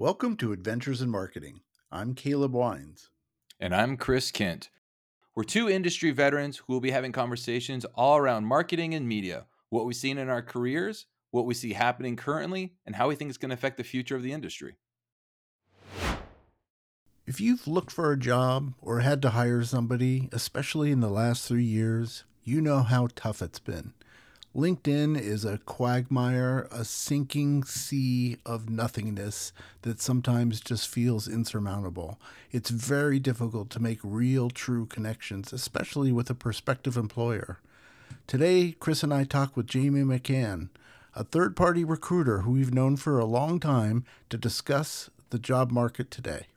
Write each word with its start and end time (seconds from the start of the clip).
Welcome 0.00 0.38
to 0.38 0.52
Adventures 0.52 1.02
in 1.02 1.10
Marketing. 1.10 1.60
I'm 1.92 2.14
Caleb 2.14 2.54
Wines. 2.54 3.10
And 3.60 3.74
I'm 3.74 3.98
Chris 3.98 4.30
Kent. 4.30 4.70
We're 5.34 5.44
two 5.44 5.68
industry 5.68 6.10
veterans 6.10 6.56
who 6.56 6.72
will 6.72 6.80
be 6.80 6.90
having 6.90 7.12
conversations 7.12 7.84
all 7.94 8.16
around 8.16 8.46
marketing 8.46 8.94
and 8.94 9.06
media, 9.06 9.44
what 9.68 9.84
we've 9.84 9.94
seen 9.94 10.16
in 10.16 10.30
our 10.30 10.40
careers, 10.40 11.04
what 11.32 11.44
we 11.44 11.52
see 11.52 11.74
happening 11.74 12.16
currently, 12.16 12.72
and 12.86 12.96
how 12.96 13.08
we 13.08 13.14
think 13.14 13.28
it's 13.28 13.36
going 13.36 13.50
to 13.50 13.54
affect 13.54 13.76
the 13.76 13.84
future 13.84 14.16
of 14.16 14.22
the 14.22 14.32
industry. 14.32 14.76
If 17.26 17.38
you've 17.38 17.68
looked 17.68 17.92
for 17.92 18.10
a 18.10 18.18
job 18.18 18.72
or 18.80 19.00
had 19.00 19.20
to 19.20 19.28
hire 19.28 19.62
somebody, 19.64 20.30
especially 20.32 20.92
in 20.92 21.00
the 21.00 21.10
last 21.10 21.46
three 21.46 21.62
years, 21.62 22.24
you 22.42 22.62
know 22.62 22.84
how 22.84 23.08
tough 23.14 23.42
it's 23.42 23.58
been. 23.58 23.92
LinkedIn 24.54 25.16
is 25.16 25.44
a 25.44 25.58
quagmire, 25.58 26.66
a 26.72 26.84
sinking 26.84 27.62
sea 27.62 28.36
of 28.44 28.68
nothingness 28.68 29.52
that 29.82 30.00
sometimes 30.00 30.60
just 30.60 30.88
feels 30.88 31.28
insurmountable. 31.28 32.18
It's 32.50 32.70
very 32.70 33.20
difficult 33.20 33.70
to 33.70 33.80
make 33.80 34.00
real, 34.02 34.50
true 34.50 34.86
connections, 34.86 35.52
especially 35.52 36.10
with 36.10 36.28
a 36.30 36.34
prospective 36.34 36.96
employer. 36.96 37.60
Today, 38.26 38.72
Chris 38.72 39.04
and 39.04 39.14
I 39.14 39.22
talk 39.22 39.56
with 39.56 39.68
Jamie 39.68 40.00
McCann, 40.00 40.70
a 41.14 41.22
third 41.22 41.54
party 41.54 41.84
recruiter 41.84 42.40
who 42.40 42.50
we've 42.50 42.74
known 42.74 42.96
for 42.96 43.20
a 43.20 43.24
long 43.24 43.60
time, 43.60 44.04
to 44.30 44.36
discuss 44.36 45.10
the 45.30 45.38
job 45.38 45.70
market 45.70 46.10
today. 46.10 46.48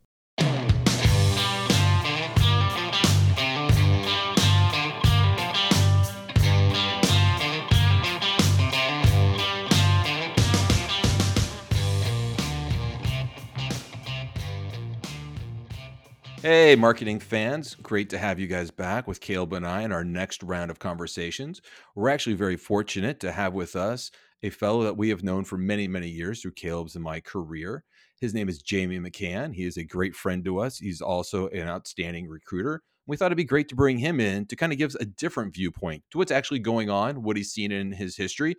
Hey, 16.43 16.75
marketing 16.75 17.21
fans. 17.21 17.73
Great 17.75 18.09
to 18.09 18.17
have 18.17 18.37
you 18.37 18.47
guys 18.47 18.69
back 18.69 19.07
with 19.07 19.21
Caleb 19.21 19.53
and 19.53 19.65
I 19.65 19.83
in 19.83 19.93
our 19.93 20.03
next 20.03 20.43
round 20.43 20.69
of 20.71 20.77
conversations. 20.77 21.61
We're 21.95 22.09
actually 22.09 22.35
very 22.35 22.57
fortunate 22.57 23.21
to 23.21 23.31
have 23.31 23.53
with 23.53 23.77
us 23.77 24.11
a 24.41 24.49
fellow 24.49 24.83
that 24.83 24.97
we 24.97 25.07
have 25.07 25.23
known 25.23 25.45
for 25.45 25.57
many, 25.57 25.87
many 25.87 26.09
years 26.09 26.41
through 26.41 26.51
Caleb's 26.51 26.95
and 26.95 27.03
my 27.05 27.21
career. 27.21 27.85
His 28.19 28.33
name 28.33 28.49
is 28.49 28.61
Jamie 28.61 28.99
McCann. 28.99 29.55
He 29.55 29.63
is 29.63 29.77
a 29.77 29.85
great 29.85 30.17
friend 30.17 30.43
to 30.43 30.59
us. 30.59 30.77
He's 30.77 30.99
also 30.99 31.47
an 31.47 31.69
outstanding 31.69 32.27
recruiter. 32.27 32.81
We 33.07 33.15
thought 33.15 33.27
it'd 33.27 33.37
be 33.37 33.45
great 33.45 33.69
to 33.69 33.77
bring 33.77 33.97
him 33.97 34.19
in 34.19 34.45
to 34.47 34.57
kind 34.57 34.73
of 34.73 34.77
give 34.77 34.89
us 34.89 34.97
a 34.99 35.05
different 35.05 35.53
viewpoint 35.53 36.03
to 36.11 36.17
what's 36.17 36.29
actually 36.29 36.59
going 36.59 36.89
on, 36.89 37.23
what 37.23 37.37
he's 37.37 37.53
seen 37.53 37.71
in 37.71 37.93
his 37.93 38.17
history, 38.17 38.57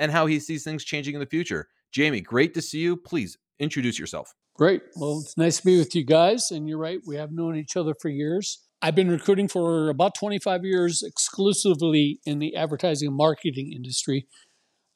and 0.00 0.10
how 0.10 0.26
he 0.26 0.40
sees 0.40 0.64
things 0.64 0.82
changing 0.82 1.14
in 1.14 1.20
the 1.20 1.26
future. 1.26 1.68
Jamie, 1.92 2.22
great 2.22 2.54
to 2.54 2.60
see 2.60 2.80
you. 2.80 2.96
Please 2.96 3.38
introduce 3.60 4.00
yourself. 4.00 4.34
Great. 4.60 4.82
Well, 4.94 5.20
it's 5.20 5.38
nice 5.38 5.56
to 5.56 5.64
be 5.64 5.78
with 5.78 5.94
you 5.94 6.04
guys. 6.04 6.50
And 6.50 6.68
you're 6.68 6.76
right, 6.76 7.00
we 7.06 7.16
have 7.16 7.32
known 7.32 7.56
each 7.56 7.78
other 7.78 7.94
for 7.98 8.10
years. 8.10 8.58
I've 8.82 8.94
been 8.94 9.10
recruiting 9.10 9.48
for 9.48 9.88
about 9.88 10.14
25 10.14 10.66
years 10.66 11.02
exclusively 11.02 12.20
in 12.26 12.40
the 12.40 12.54
advertising 12.54 13.08
and 13.08 13.16
marketing 13.16 13.72
industry. 13.74 14.26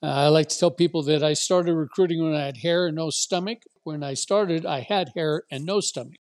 Uh, 0.02 0.08
I 0.08 0.28
like 0.28 0.50
to 0.50 0.58
tell 0.58 0.70
people 0.70 1.02
that 1.04 1.22
I 1.22 1.32
started 1.32 1.72
recruiting 1.72 2.22
when 2.22 2.34
I 2.34 2.44
had 2.44 2.58
hair 2.58 2.86
and 2.86 2.94
no 2.94 3.08
stomach. 3.08 3.60
When 3.84 4.02
I 4.02 4.12
started, 4.12 4.66
I 4.66 4.80
had 4.80 5.12
hair 5.16 5.44
and 5.50 5.64
no 5.64 5.80
stomach. 5.80 6.18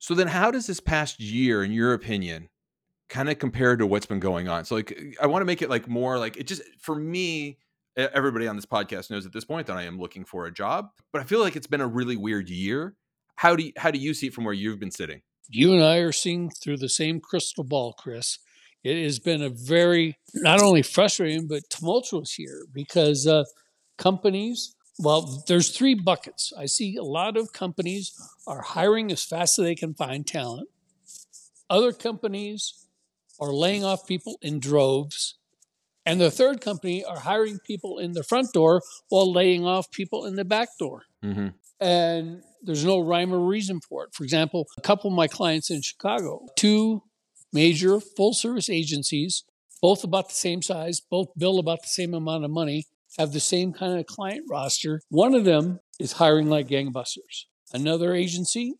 So 0.00 0.12
then 0.14 0.26
how 0.26 0.50
does 0.50 0.66
this 0.66 0.80
past 0.80 1.20
year 1.20 1.62
in 1.62 1.70
your 1.70 1.92
opinion 1.92 2.48
kind 3.08 3.30
of 3.30 3.38
compare 3.38 3.76
to 3.76 3.86
what's 3.86 4.06
been 4.06 4.18
going 4.18 4.48
on? 4.48 4.64
So 4.64 4.74
like 4.74 5.00
I 5.22 5.28
want 5.28 5.42
to 5.42 5.46
make 5.46 5.62
it 5.62 5.70
like 5.70 5.86
more 5.86 6.18
like 6.18 6.36
it 6.36 6.48
just 6.48 6.62
for 6.80 6.96
me 6.96 7.58
everybody 7.96 8.46
on 8.46 8.56
this 8.56 8.66
podcast 8.66 9.10
knows 9.10 9.26
at 9.26 9.32
this 9.32 9.44
point 9.44 9.66
that 9.66 9.76
I 9.76 9.82
am 9.82 9.98
looking 9.98 10.24
for 10.24 10.46
a 10.46 10.52
job, 10.52 10.90
but 11.12 11.20
I 11.20 11.24
feel 11.24 11.40
like 11.40 11.56
it's 11.56 11.66
been 11.66 11.80
a 11.80 11.86
really 11.86 12.16
weird 12.16 12.48
year. 12.48 12.94
How 13.36 13.56
do 13.56 13.64
you, 13.64 13.72
how 13.76 13.90
do 13.90 13.98
you 13.98 14.14
see 14.14 14.28
it 14.28 14.34
from 14.34 14.44
where 14.44 14.54
you've 14.54 14.78
been 14.78 14.90
sitting? 14.90 15.22
You 15.48 15.72
and 15.72 15.82
I 15.82 15.96
are 15.98 16.12
seeing 16.12 16.50
through 16.50 16.78
the 16.78 16.88
same 16.88 17.20
crystal 17.20 17.64
ball, 17.64 17.94
Chris. 17.94 18.38
It 18.84 19.02
has 19.04 19.18
been 19.18 19.42
a 19.42 19.50
very 19.50 20.18
not 20.34 20.60
only 20.60 20.82
frustrating 20.82 21.46
but 21.46 21.68
tumultuous 21.70 22.38
year 22.38 22.64
because 22.72 23.26
uh, 23.26 23.44
companies. 23.98 24.74
Well, 24.98 25.44
there's 25.46 25.70
three 25.70 25.94
buckets. 25.94 26.52
I 26.56 26.66
see 26.66 26.96
a 26.96 27.02
lot 27.02 27.36
of 27.36 27.52
companies 27.52 28.12
are 28.46 28.62
hiring 28.62 29.10
as 29.10 29.24
fast 29.24 29.58
as 29.58 29.64
they 29.64 29.74
can 29.74 29.94
find 29.94 30.26
talent. 30.26 30.68
Other 31.70 31.92
companies 31.92 32.86
are 33.40 33.52
laying 33.52 33.84
off 33.84 34.06
people 34.06 34.36
in 34.42 34.60
droves 34.60 35.36
and 36.04 36.20
the 36.20 36.30
third 36.30 36.60
company 36.60 37.04
are 37.04 37.20
hiring 37.20 37.58
people 37.64 37.98
in 37.98 38.12
the 38.12 38.24
front 38.24 38.52
door 38.52 38.82
while 39.08 39.32
laying 39.32 39.64
off 39.64 39.90
people 39.90 40.26
in 40.26 40.36
the 40.36 40.44
back 40.44 40.68
door. 40.78 41.02
Mm-hmm. 41.24 41.48
And 41.80 42.42
there's 42.62 42.84
no 42.84 43.00
rhyme 43.00 43.32
or 43.32 43.40
reason 43.40 43.80
for 43.80 44.04
it. 44.04 44.10
For 44.14 44.24
example, 44.24 44.66
a 44.76 44.80
couple 44.80 45.10
of 45.10 45.16
my 45.16 45.26
clients 45.26 45.70
in 45.70 45.82
Chicago, 45.82 46.46
two 46.56 47.02
major 47.52 48.00
full 48.00 48.34
service 48.34 48.68
agencies, 48.70 49.44
both 49.80 50.04
about 50.04 50.28
the 50.28 50.34
same 50.34 50.62
size, 50.62 51.00
both 51.00 51.28
bill 51.36 51.58
about 51.58 51.82
the 51.82 51.88
same 51.88 52.14
amount 52.14 52.44
of 52.44 52.50
money, 52.50 52.86
have 53.18 53.32
the 53.32 53.40
same 53.40 53.72
kind 53.72 53.98
of 53.98 54.06
client 54.06 54.44
roster. 54.48 55.02
One 55.08 55.34
of 55.34 55.44
them 55.44 55.80
is 55.98 56.12
hiring 56.12 56.48
like 56.48 56.68
gangbusters. 56.68 57.46
Another 57.72 58.14
agency, 58.14 58.74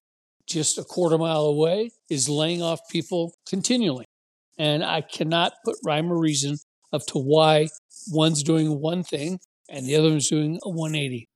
just 0.47 0.79
a 0.79 0.85
quarter 0.85 1.19
mile 1.19 1.45
away, 1.45 1.91
is 2.09 2.29
laying 2.29 2.63
off 2.63 2.81
people 2.91 3.35
continually. 3.47 4.07
And 4.59 4.85
I 4.85 5.01
cannot 5.01 5.55
put 5.65 5.77
rhyme 5.85 6.13
or 6.13 6.19
reason 6.19 6.59
of 6.93 7.05
to 7.07 7.19
why 7.19 7.69
one's 8.11 8.43
doing 8.43 8.81
one 8.81 9.03
thing 9.03 9.39
and 9.69 9.87
the 9.87 9.97
other 9.97 10.11
one's 10.11 10.29
doing 10.29 10.59
a 10.63 10.69
180. 10.69 11.29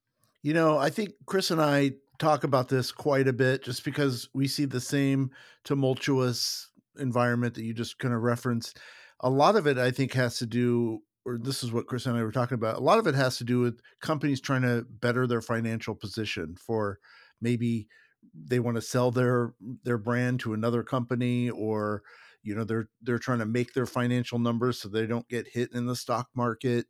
You 0.42 0.54
know, 0.54 0.78
I 0.78 0.90
think 0.90 1.10
Chris 1.26 1.50
and 1.50 1.60
I 1.60 1.92
talk 2.18 2.44
about 2.44 2.68
this 2.68 2.92
quite 2.92 3.28
a 3.28 3.32
bit 3.32 3.62
just 3.62 3.84
because 3.84 4.28
we 4.34 4.48
see 4.48 4.64
the 4.64 4.80
same 4.80 5.30
tumultuous 5.64 6.70
environment 6.98 7.54
that 7.54 7.64
you 7.64 7.74
just 7.74 7.98
kind 7.98 8.14
of 8.14 8.22
referenced. 8.22 8.78
A 9.20 9.30
lot 9.30 9.56
of 9.56 9.66
it, 9.66 9.78
I 9.78 9.90
think, 9.90 10.12
has 10.12 10.38
to 10.38 10.46
do, 10.46 11.00
or 11.24 11.38
this 11.38 11.62
is 11.62 11.72
what 11.72 11.86
Chris 11.86 12.06
and 12.06 12.16
I 12.16 12.22
were 12.22 12.32
talking 12.32 12.54
about. 12.54 12.76
A 12.76 12.80
lot 12.80 12.98
of 12.98 13.06
it 13.06 13.14
has 13.14 13.38
to 13.38 13.44
do 13.44 13.60
with 13.60 13.80
companies 14.00 14.40
trying 14.40 14.62
to 14.62 14.86
better 14.88 15.26
their 15.26 15.42
financial 15.42 15.94
position 15.94 16.56
for 16.58 16.98
maybe 17.40 17.88
they 18.34 18.60
want 18.60 18.76
to 18.76 18.82
sell 18.82 19.10
their 19.10 19.54
their 19.84 19.98
brand 19.98 20.40
to 20.40 20.52
another 20.52 20.82
company 20.82 21.48
or 21.50 22.02
you 22.46 22.54
know 22.54 22.64
they're 22.64 22.88
they're 23.02 23.18
trying 23.18 23.40
to 23.40 23.46
make 23.46 23.74
their 23.74 23.86
financial 23.86 24.38
numbers 24.38 24.78
so 24.78 24.88
they 24.88 25.06
don't 25.06 25.28
get 25.28 25.48
hit 25.48 25.72
in 25.72 25.86
the 25.86 25.96
stock 25.96 26.28
market 26.34 26.86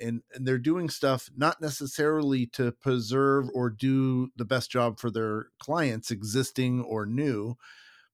and 0.00 0.22
and 0.34 0.46
they're 0.46 0.58
doing 0.58 0.88
stuff 0.88 1.28
not 1.36 1.60
necessarily 1.60 2.46
to 2.46 2.72
preserve 2.72 3.48
or 3.54 3.70
do 3.70 4.30
the 4.36 4.44
best 4.44 4.70
job 4.70 4.98
for 4.98 5.10
their 5.10 5.48
clients 5.60 6.10
existing 6.10 6.82
or 6.82 7.06
new 7.06 7.54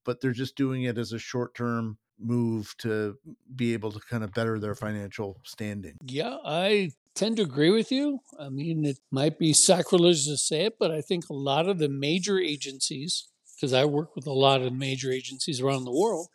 but 0.05 0.21
they're 0.21 0.33
just 0.33 0.57
doing 0.57 0.83
it 0.83 0.99
as 0.99 1.13
a 1.13 1.19
short-term 1.19 1.99
move 2.19 2.75
to 2.79 3.17
be 3.55 3.73
able 3.73 3.93
to 3.93 4.01
kind 4.11 4.25
of 4.25 4.33
better 4.33 4.59
their 4.59 4.75
financial 4.75 5.41
standing. 5.45 5.97
Yeah 6.05 6.37
i 6.45 6.91
tend 7.15 7.37
to 7.37 7.43
agree 7.43 7.71
with 7.71 7.91
you. 7.91 8.21
I 8.39 8.49
mean 8.51 8.85
it 8.85 8.99
might 9.11 9.39
be 9.39 9.53
sacrilegious 9.53 10.27
to 10.27 10.37
say 10.37 10.67
it 10.67 10.75
but 10.79 10.91
i 10.91 11.01
think 11.01 11.29
a 11.29 11.35
lot 11.35 11.69
of 11.69 11.79
the 11.79 11.89
major 11.89 12.39
agencies 12.39 13.29
because 13.55 13.73
i 13.73 13.85
work 13.85 14.17
with 14.17 14.27
a 14.27 14.33
lot 14.33 14.61
of 14.61 14.73
major 14.73 15.11
agencies 15.13 15.61
around 15.61 15.85
the 15.85 15.93
world 15.93 16.29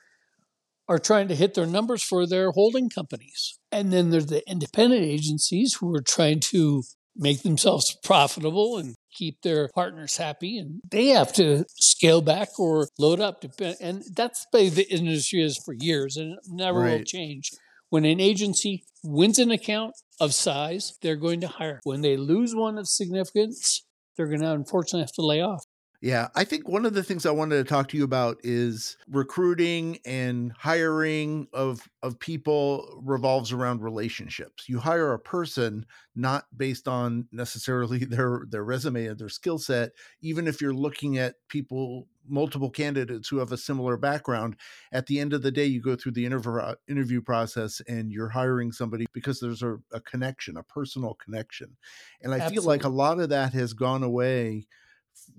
are 0.87 0.99
trying 0.99 1.27
to 1.27 1.35
hit 1.35 1.53
their 1.53 1.65
numbers 1.65 2.03
for 2.03 2.27
their 2.27 2.51
holding 2.51 2.89
companies. 2.89 3.57
And 3.71 3.91
then 3.91 4.09
there's 4.09 4.27
the 4.27 4.47
independent 4.49 5.03
agencies 5.03 5.77
who 5.79 5.93
are 5.95 6.01
trying 6.01 6.39
to 6.51 6.83
make 7.15 7.43
themselves 7.43 7.97
profitable 8.03 8.77
and 8.77 8.95
keep 9.11 9.41
their 9.41 9.69
partners 9.73 10.17
happy. 10.17 10.57
And 10.57 10.81
they 10.89 11.07
have 11.07 11.33
to 11.33 11.65
scale 11.69 12.21
back 12.21 12.59
or 12.59 12.89
load 12.99 13.19
up. 13.19 13.43
And 13.81 14.03
that's 14.15 14.45
the 14.51 14.57
way 14.57 14.69
the 14.69 14.91
industry 14.91 15.41
is 15.41 15.57
for 15.57 15.73
years 15.73 16.17
and 16.17 16.33
it 16.33 16.39
never 16.47 16.81
right. 16.81 16.99
will 16.99 17.05
change. 17.05 17.51
When 17.89 18.05
an 18.05 18.19
agency 18.19 18.83
wins 19.03 19.39
an 19.39 19.51
account 19.51 19.93
of 20.19 20.33
size, 20.33 20.97
they're 21.01 21.15
going 21.15 21.41
to 21.41 21.47
hire. 21.47 21.79
When 21.83 22.01
they 22.01 22.17
lose 22.17 22.53
one 22.53 22.77
of 22.77 22.87
significance, 22.87 23.85
they're 24.17 24.27
going 24.27 24.41
to 24.41 24.51
unfortunately 24.51 25.01
have 25.01 25.13
to 25.13 25.25
lay 25.25 25.41
off. 25.41 25.63
Yeah, 26.05 26.27
I 26.35 26.43
think 26.43 26.69
one 26.69 26.85
of 26.85 26.93
the 26.93 27.01
things 27.01 27.25
I 27.25 27.31
wanted 27.31 27.55
to 27.55 27.63
talk 27.63 27.87
to 27.87 27.97
you 27.97 28.03
about 28.03 28.37
is 28.43 28.95
recruiting 29.07 29.97
and 30.05 30.51
hiring 30.51 31.47
of 31.51 31.89
of 32.03 32.19
people 32.19 33.01
revolves 33.03 33.51
around 33.51 33.81
relationships. 33.81 34.69
You 34.69 34.77
hire 34.77 35.13
a 35.13 35.19
person 35.19 35.83
not 36.13 36.45
based 36.55 36.87
on 36.87 37.27
necessarily 37.31 37.97
their 38.05 38.43
their 38.47 38.63
resume 38.63 39.07
and 39.07 39.17
their 39.17 39.29
skill 39.29 39.57
set, 39.57 39.93
even 40.21 40.47
if 40.47 40.61
you're 40.61 40.75
looking 40.75 41.17
at 41.17 41.37
people 41.47 42.07
multiple 42.27 42.69
candidates 42.69 43.27
who 43.27 43.37
have 43.37 43.51
a 43.51 43.57
similar 43.57 43.97
background 43.97 44.57
at 44.91 45.07
the 45.07 45.19
end 45.19 45.33
of 45.33 45.41
the 45.41 45.51
day 45.51 45.65
you 45.65 45.81
go 45.81 45.95
through 45.95 46.11
the 46.11 46.25
interview 46.25 46.73
interview 46.87 47.21
process 47.21 47.81
and 47.87 48.11
you're 48.11 48.29
hiring 48.29 48.71
somebody 48.71 49.05
because 49.13 49.39
there's 49.39 49.61
a, 49.61 49.77
a 49.91 50.01
connection 50.01 50.57
a 50.57 50.63
personal 50.63 51.13
connection 51.13 51.77
and 52.21 52.33
i 52.33 52.39
Absolutely. 52.39 52.55
feel 52.55 52.63
like 52.63 52.83
a 52.83 52.89
lot 52.89 53.19
of 53.19 53.29
that 53.29 53.53
has 53.53 53.73
gone 53.73 54.01
away 54.01 54.65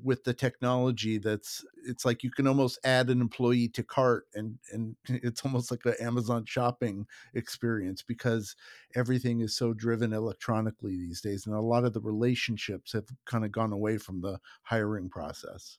with 0.02 0.24
the 0.24 0.34
technology 0.34 1.18
that's 1.18 1.64
it's 1.84 2.04
like 2.04 2.22
you 2.22 2.30
can 2.30 2.46
almost 2.46 2.78
add 2.84 3.10
an 3.10 3.20
employee 3.20 3.68
to 3.68 3.82
cart 3.82 4.24
and 4.34 4.58
and 4.72 4.96
it's 5.08 5.44
almost 5.44 5.70
like 5.70 5.84
an 5.84 5.94
amazon 6.00 6.44
shopping 6.44 7.06
experience 7.34 8.02
because 8.02 8.56
everything 8.94 9.40
is 9.40 9.56
so 9.56 9.72
driven 9.72 10.12
electronically 10.12 10.96
these 10.96 11.20
days 11.20 11.46
and 11.46 11.54
a 11.54 11.60
lot 11.60 11.84
of 11.84 11.92
the 11.92 12.00
relationships 12.00 12.92
have 12.92 13.06
kind 13.24 13.44
of 13.44 13.52
gone 13.52 13.72
away 13.72 13.98
from 13.98 14.20
the 14.20 14.38
hiring 14.62 15.08
process. 15.08 15.78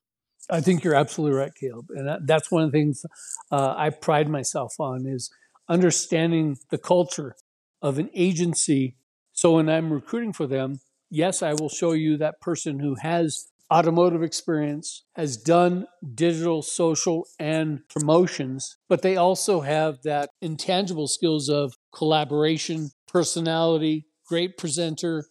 I 0.50 0.62
think 0.62 0.84
you're 0.84 0.96
absolutely 0.96 1.38
right 1.38 1.52
caleb 1.54 1.88
and 1.90 2.28
that's 2.28 2.52
one 2.52 2.64
of 2.64 2.72
the 2.72 2.78
things 2.78 3.06
uh, 3.52 3.74
i 3.78 3.90
pride 3.90 4.30
myself 4.30 4.74
on 4.80 5.06
is 5.06 5.30
understanding 5.70 6.58
the 6.72 6.78
culture 6.78 7.36
of 7.82 8.00
an 8.00 8.10
agency. 8.14 8.96
So 9.34 9.56
when 9.56 9.70
i'm 9.70 9.92
recruiting 9.92 10.34
for 10.34 10.48
them 10.48 10.80
yes 11.10 11.42
i 11.42 11.54
will 11.54 11.70
show 11.70 11.92
you 11.92 12.18
that 12.18 12.40
person 12.42 12.80
who 12.80 12.96
has 13.02 13.48
automotive 13.72 14.24
experience, 14.24 15.04
has 15.16 15.38
done 15.38 15.86
digital, 16.16 16.62
social, 16.62 17.26
and 17.40 17.80
promotions, 17.90 18.78
but 18.88 19.02
they 19.02 19.18
also 19.18 19.62
have 19.62 19.98
that 20.04 20.30
intangible 20.42 21.08
skills 21.08 21.50
of 21.50 21.74
collaboration, 21.94 22.90
personality, 23.08 24.06
great 24.28 24.58
presenter, 24.58 25.26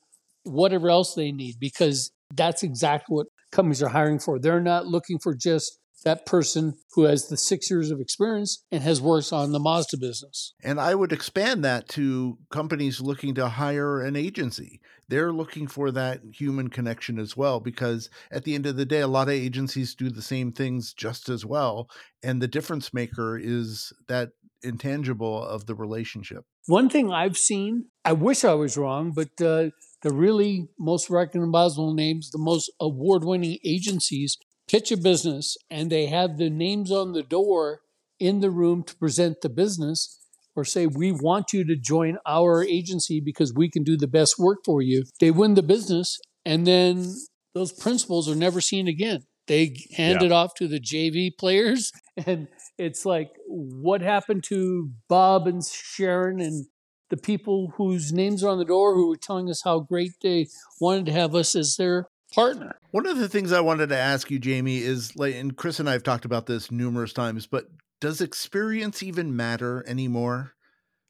whatever 0.45 0.91
else 0.91 1.15
they 1.15 1.33
need, 1.33 1.55
because 1.59 2.11
that's 2.35 2.63
exactly 2.63 3.15
what 3.15 3.27
companies 3.53 3.83
are 3.83 3.89
hiring 3.89 4.19
for. 4.19 4.39
They're 4.39 4.61
not 4.61 4.87
looking 4.87 5.19
for 5.19 5.35
just 5.35 5.79
that 6.05 6.27
person 6.27 6.75
who 6.93 7.05
has 7.05 7.29
the 7.29 7.37
six 7.37 7.71
years 7.71 7.91
of 7.91 8.01
experience 8.01 8.65
and 8.71 8.83
has 8.83 9.01
worked 9.01 9.33
on 9.33 9.53
the 9.53 9.59
Mazda 9.59 9.97
business. 9.97 10.55
And 10.63 10.81
I 10.81 10.95
would 10.95 11.13
expand 11.13 11.65
that 11.65 11.89
to 11.91 12.39
companies 12.51 13.01
looking 13.01 13.35
to 13.35 13.49
hire 13.49 14.01
an 14.01 14.17
agency. 14.17 14.81
They're 15.09 15.33
looking 15.33 15.67
for 15.69 15.91
that 15.93 16.21
human 16.33 16.69
connection 16.69 17.19
as 17.19 17.37
well, 17.37 17.61
because 17.61 18.11
at 18.31 18.45
the 18.45 18.55
end 18.55 18.67
of 18.67 18.77
the 18.77 18.85
day, 18.85 19.01
a 19.01 19.07
lot 19.09 19.29
of 19.29 19.35
agencies 19.35 19.95
do 19.95 20.11
the 20.11 20.23
same 20.23 20.53
things 20.53 20.93
just 20.93 21.29
as 21.29 21.45
well. 21.45 21.89
And 22.23 22.43
the 22.43 22.49
difference 22.49 22.93
maker 22.93 23.39
is 23.39 23.93
that 24.09 24.31
intangible 24.63 25.45
of 25.45 25.67
the 25.67 25.75
relationship. 25.75 26.45
One 26.67 26.89
thing 26.89 27.13
I've 27.13 27.37
seen, 27.37 27.87
I 28.05 28.13
wish 28.13 28.45
I 28.45 28.55
was 28.55 28.77
wrong, 28.77 29.13
but 29.13 29.29
uh, 29.41 29.71
the 30.03 30.13
really 30.13 30.69
most 30.79 31.09
recognizable 31.09 31.95
names, 31.95 32.31
the 32.31 32.39
most 32.39 32.73
award 32.81 33.23
winning 33.23 33.59
agencies 33.65 34.37
pitch 34.69 34.91
a 34.91 34.97
business 34.97 35.57
and 35.71 35.91
they 35.91 36.07
have 36.07 36.39
the 36.39 36.51
names 36.51 36.91
on 36.91 37.13
the 37.13 37.23
door 37.23 37.81
in 38.19 38.41
the 38.41 38.51
room 38.51 38.83
to 38.85 38.97
present 38.97 39.41
the 39.43 39.49
business 39.49 40.19
or 40.55 40.65
say, 40.65 40.87
We 40.87 41.13
want 41.13 41.53
you 41.53 41.65
to 41.65 41.77
join 41.77 42.19
our 42.27 42.65
agency 42.65 43.21
because 43.21 43.53
we 43.55 43.71
can 43.71 43.85
do 43.85 43.97
the 43.97 44.09
best 44.09 44.39
work 44.39 44.59
for 44.65 44.83
you. 44.83 45.05
They 45.21 45.31
win 45.31 45.55
the 45.55 45.63
business 45.63 46.19
and 46.45 46.67
then 46.67 47.15
those 47.55 47.73
principals 47.73 48.29
are 48.29 48.35
never 48.35 48.61
seen 48.61 48.89
again. 48.89 49.25
They 49.47 49.77
hand 49.97 50.21
yeah. 50.21 50.27
it 50.27 50.33
off 50.33 50.55
to 50.55 50.69
the 50.69 50.81
JV 50.81 51.31
players. 51.37 51.93
And 52.27 52.49
it's 52.79 53.05
like, 53.05 53.29
what 53.47 54.01
happened 54.01 54.43
to 54.45 54.89
Bob 55.07 55.47
and 55.47 55.63
Sharon 55.63 56.41
and 56.41 56.65
the 57.11 57.19
people 57.19 57.75
whose 57.77 58.11
names 58.11 58.43
are 58.43 58.49
on 58.49 58.57
the 58.57 58.65
door 58.65 58.95
who 58.95 59.11
were 59.11 59.19
telling 59.19 59.51
us 59.51 59.61
how 59.63 59.81
great 59.81 60.13
they 60.23 60.47
wanted 60.81 61.05
to 61.07 61.13
have 61.13 61.35
us 61.35 61.55
as 61.55 61.77
their 61.77 62.09
partner. 62.35 62.79
One 62.91 63.07
of 63.07 63.19
the 63.19 63.29
things 63.29 63.53
I 63.53 63.61
wanted 63.61 63.89
to 63.91 63.97
ask 63.97 64.31
you, 64.31 64.39
Jamie, 64.39 64.79
is 64.79 65.17
like, 65.17 65.35
and 65.35 65.57
Chris 65.57 65.81
and 65.81 65.89
I 65.89 65.93
have 65.93 66.03
talked 66.03 66.25
about 66.25 66.47
this 66.47 66.71
numerous 66.71 67.13
times, 67.13 67.47
but 67.47 67.67
does 68.01 68.21
experience 68.21 69.03
even 69.03 69.37
matter 69.37 69.85
anymore? 69.87 70.53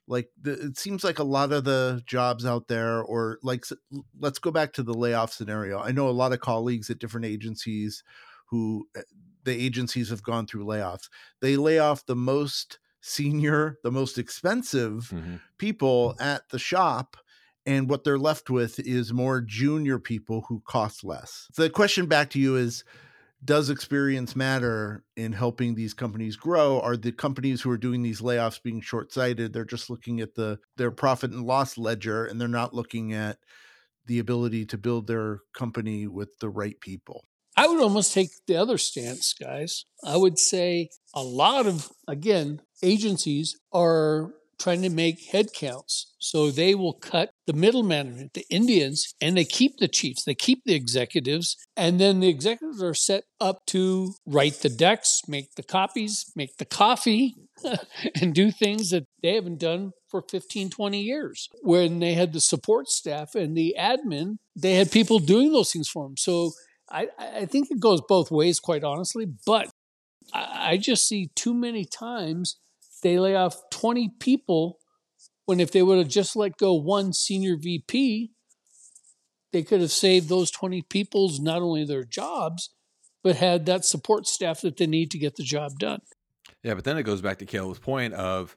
Like, 0.09 0.31
the, 0.41 0.53
it 0.53 0.79
seems 0.79 1.03
like 1.03 1.19
a 1.19 1.25
lot 1.25 1.53
of 1.53 1.65
the 1.65 2.03
jobs 2.07 2.47
out 2.47 2.69
there, 2.69 3.03
or 3.03 3.39
like, 3.43 3.65
let's 4.19 4.39
go 4.39 4.51
back 4.51 4.73
to 4.75 4.83
the 4.83 4.95
layoff 4.95 5.33
scenario. 5.33 5.81
I 5.81 5.91
know 5.91 6.09
a 6.09 6.11
lot 6.11 6.33
of 6.33 6.41
colleagues 6.41 6.91
at 6.91 7.01
different 7.01 7.27
agencies 7.27 8.05
who 8.51 8.87
eh, 8.97 9.03
the 9.45 9.65
agencies 9.65 10.11
have 10.11 10.23
gone 10.23 10.47
through 10.47 10.65
layoffs. 10.65 11.09
They 11.41 11.57
lay 11.57 11.79
off 11.79 12.07
the 12.07 12.17
most 12.17 12.79
senior, 13.01 13.79
the 13.83 13.91
most 13.91 14.19
expensive 14.19 15.11
mm-hmm. 15.13 15.37
people 15.59 16.15
at 16.21 16.49
the 16.51 16.59
shop 16.59 17.17
and 17.67 17.91
what 17.91 18.05
they're 18.05 18.19
left 18.19 18.49
with 18.49 18.79
is 18.79 19.13
more 19.13 19.41
junior 19.41 19.99
people 19.99 20.45
who 20.49 20.63
cost 20.67 21.05
less. 21.05 21.49
The 21.57 21.69
question 21.69 22.07
back 22.07 22.31
to 22.31 22.39
you 22.39 22.57
is 22.57 22.85
does 23.45 23.69
experience 23.69 24.35
matter 24.35 25.05
in 25.17 25.33
helping 25.33 25.75
these 25.75 25.93
companies 25.93 26.37
grow? 26.37 26.81
Are 26.81 26.97
the 26.97 27.13
companies 27.13 27.61
who 27.61 27.71
are 27.71 27.77
doing 27.77 28.03
these 28.03 28.21
layoffs 28.21 28.63
being 28.63 28.81
short-sighted? 28.81 29.53
They're 29.53 29.65
just 29.65 29.91
looking 29.91 30.21
at 30.21 30.35
the 30.35 30.59
their 30.77 30.91
profit 30.91 31.33
and 31.33 31.45
loss 31.45 31.77
ledger 31.77 32.25
and 32.25 32.41
they're 32.41 32.49
not 32.49 32.75
looking 32.75 33.13
at 33.13 33.39
the 34.07 34.19
ability 34.21 34.65
to 34.67 34.79
build 34.79 35.07
their 35.07 35.41
company 35.53 36.07
with 36.07 36.39
the 36.41 36.49
right 36.49 36.81
people. 36.81 37.25
I 37.57 37.67
would 37.67 37.83
almost 37.83 38.13
take 38.13 38.31
the 38.47 38.57
other 38.57 38.79
stance 38.79 39.33
guys. 39.33 39.85
I 40.05 40.17
would 40.17 40.39
say 40.39 40.91
a 41.15 41.23
lot 41.23 41.67
of 41.67 41.91
again 42.07 42.63
agencies 42.83 43.59
are 43.73 44.33
trying 44.59 44.83
to 44.83 44.91
make 44.91 45.31
head 45.33 45.53
counts. 45.55 46.15
So 46.19 46.51
they 46.51 46.75
will 46.75 46.95
cut 46.95 47.31
the 47.47 47.53
middle 47.53 47.83
management, 47.83 48.35
the 48.35 48.45
Indians, 48.51 49.15
and 49.21 49.37
they 49.37 49.45
keep 49.45 49.79
the 49.79 49.89
chiefs, 49.89 50.25
they 50.25 50.35
keep 50.35 50.63
the 50.65 50.75
executives. 50.75 51.57
And 51.77 52.01
then 52.01 52.21
the 52.21 52.29
executives 52.29 52.83
are 52.83 52.95
set 52.95 53.25
up 53.41 53.65
to 53.69 54.15
write 54.27 54.55
the 54.55 54.69
decks, 54.69 55.21
make 55.29 55.55
the 55.57 55.63
copies, 55.63 56.33
make 56.35 56.57
the 56.57 56.65
coffee, 56.65 57.37
and 58.21 58.35
do 58.35 58.51
things 58.51 58.91
that 58.91 59.05
they 59.23 59.35
haven't 59.35 59.61
done 59.61 59.93
for 60.11 60.23
15, 60.31 60.71
20 60.71 61.01
years. 61.01 61.49
When 61.63 61.99
they 61.99 62.15
had 62.15 62.33
the 62.33 62.41
support 62.41 62.89
staff 62.89 63.35
and 63.35 63.57
the 63.57 63.75
admin, 63.79 64.37
they 64.55 64.75
had 64.75 64.91
people 64.91 65.19
doing 65.19 65.53
those 65.53 65.73
things 65.73 65.89
for 65.89 66.05
them. 66.05 66.17
So 66.17 66.53
I, 66.91 67.09
I 67.19 67.47
think 67.47 67.69
it 67.71 67.81
goes 67.81 68.01
both 68.09 68.31
ways, 68.31 68.61
quite 68.61 68.85
honestly. 68.85 69.27
But 69.47 69.71
I 70.33 70.77
just 70.77 71.07
see 71.07 71.31
too 71.35 71.55
many 71.55 71.85
times 71.85 72.57
they 73.07 73.21
lay 73.21 73.37
off 73.37 73.71
20 73.71 74.15
people 74.19 74.81
when 75.45 75.61
if 75.61 75.71
they 75.71 75.81
would 75.81 75.99
have 75.99 76.09
just 76.09 76.35
let 76.35 76.57
go 76.57 76.75
one 76.75 77.13
senior 77.13 77.57
VP, 77.57 78.33
they 79.53 79.63
could 79.63 79.81
have 79.81 79.93
saved 79.93 80.29
those 80.29 80.51
20 80.51 80.83
people's 80.83 81.39
not 81.39 81.63
only 81.63 81.85
their 81.85 82.03
jobs, 82.03 82.71
but 83.23 83.37
had 83.37 83.65
that 83.67 83.85
support 83.85 84.27
staff 84.27 84.61
that 84.63 84.77
they 84.77 84.89
need 84.89 85.13
to 85.13 85.19
get 85.19 85.37
the 85.37 85.45
job 85.45 85.79
done. 85.79 86.01
Yeah, 86.65 86.75
but 86.75 86.83
then 86.83 86.99
it 86.99 87.05
goes 87.05 87.21
back 87.21 87.39
to 87.39 87.47
Caleb's 87.47 87.79
point 87.79 88.13
of 88.15 88.57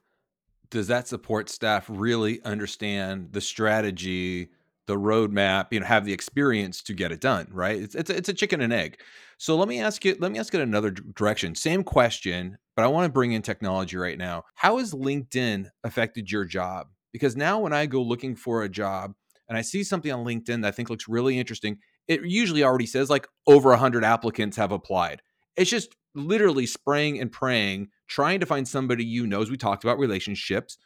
does 0.72 0.88
that 0.88 1.08
support 1.08 1.48
staff 1.52 1.86
really 1.88 2.42
understand 2.44 3.34
the 3.34 3.42
strategy, 3.42 4.50
the 4.90 4.98
roadmap, 4.98 5.68
you 5.70 5.80
know, 5.80 5.86
have 5.86 6.04
the 6.04 6.12
experience 6.12 6.82
to 6.82 6.96
get 6.96 7.12
it 7.12 7.22
done, 7.22 7.48
right? 7.52 7.80
It's 7.80 7.94
it's, 7.94 8.10
it's 8.10 8.28
a 8.28 8.34
chicken 8.34 8.60
and 8.60 8.74
egg. 8.74 9.00
So 9.38 9.56
let 9.56 9.68
me 9.68 9.80
ask 9.80 10.04
you 10.04 10.18
let 10.20 10.32
me 10.32 10.40
ask 10.40 10.52
it 10.54 10.62
another 10.62 10.90
direction. 10.90 11.54
Same 11.54 11.84
question, 11.84 12.58
but 12.76 12.84
I 12.84 12.88
want 12.88 13.06
to 13.06 13.14
bring 13.14 13.32
in 13.32 13.44
technology 13.44 13.98
right 13.98 14.18
now. 14.18 14.46
How 14.56 14.80
has 14.80 14.92
LinkedIn 14.92 15.70
affected 15.84 16.32
your 16.32 16.44
job? 16.44 16.88
Because 17.14 17.38
now 17.38 17.60
when 17.60 17.72
I 17.72 17.86
go 17.86 18.02
looking 18.02 18.36
for 18.36 18.64
a 18.64 18.70
job 18.70 19.14
and 19.48 19.56
I 19.56 19.62
see 19.62 19.84
something 19.84 20.12
on 20.12 20.26
LinkedIn 20.26 20.64
that 20.64 20.70
I 20.70 20.72
think 20.72 20.90
looks 20.90 21.08
really 21.08 21.38
interesting, 21.38 21.78
it 22.08 22.26
usually 22.26 22.64
already 22.64 22.88
says 22.88 23.12
like 23.12 23.28
over 23.46 23.70
100 23.70 24.04
applicants 24.04 24.58
have 24.58 24.72
applied. 24.72 25.22
It's 25.56 25.70
just 25.70 25.96
literally 26.16 26.66
spraying 26.66 27.20
and 27.20 27.32
praying, 27.32 27.90
trying 28.08 28.40
to 28.40 28.48
find 28.48 28.68
somebody 28.68 29.06
you 29.06 29.28
know, 29.28 29.42
as 29.42 29.52
we 29.52 29.58
talked 29.58 29.84
about 29.84 30.00
relationships. 30.00 30.80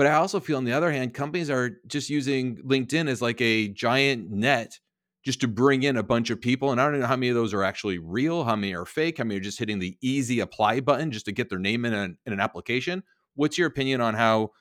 But 0.00 0.06
I 0.06 0.14
also 0.14 0.40
feel, 0.40 0.56
on 0.56 0.64
the 0.64 0.72
other 0.72 0.90
hand, 0.90 1.12
companies 1.12 1.50
are 1.50 1.72
just 1.86 2.08
using 2.08 2.56
LinkedIn 2.62 3.06
as 3.06 3.20
like 3.20 3.38
a 3.42 3.68
giant 3.68 4.30
net 4.30 4.78
just 5.26 5.42
to 5.42 5.46
bring 5.46 5.82
in 5.82 5.98
a 5.98 6.02
bunch 6.02 6.30
of 6.30 6.40
people. 6.40 6.72
And 6.72 6.80
I 6.80 6.90
don't 6.90 7.00
know 7.00 7.06
how 7.06 7.16
many 7.16 7.28
of 7.28 7.34
those 7.34 7.52
are 7.52 7.62
actually 7.62 7.98
real, 7.98 8.44
how 8.44 8.56
many 8.56 8.74
are 8.74 8.86
fake, 8.86 9.18
how 9.18 9.24
many 9.24 9.36
are 9.36 9.42
just 9.42 9.58
hitting 9.58 9.78
the 9.78 9.98
easy 10.00 10.40
apply 10.40 10.80
button 10.80 11.10
just 11.10 11.26
to 11.26 11.32
get 11.32 11.50
their 11.50 11.58
name 11.58 11.84
in 11.84 11.92
an, 11.92 12.16
in 12.24 12.32
an 12.32 12.40
application. 12.40 13.02
What's 13.34 13.58
your 13.58 13.66
opinion 13.66 14.00
on 14.00 14.14
how 14.14 14.52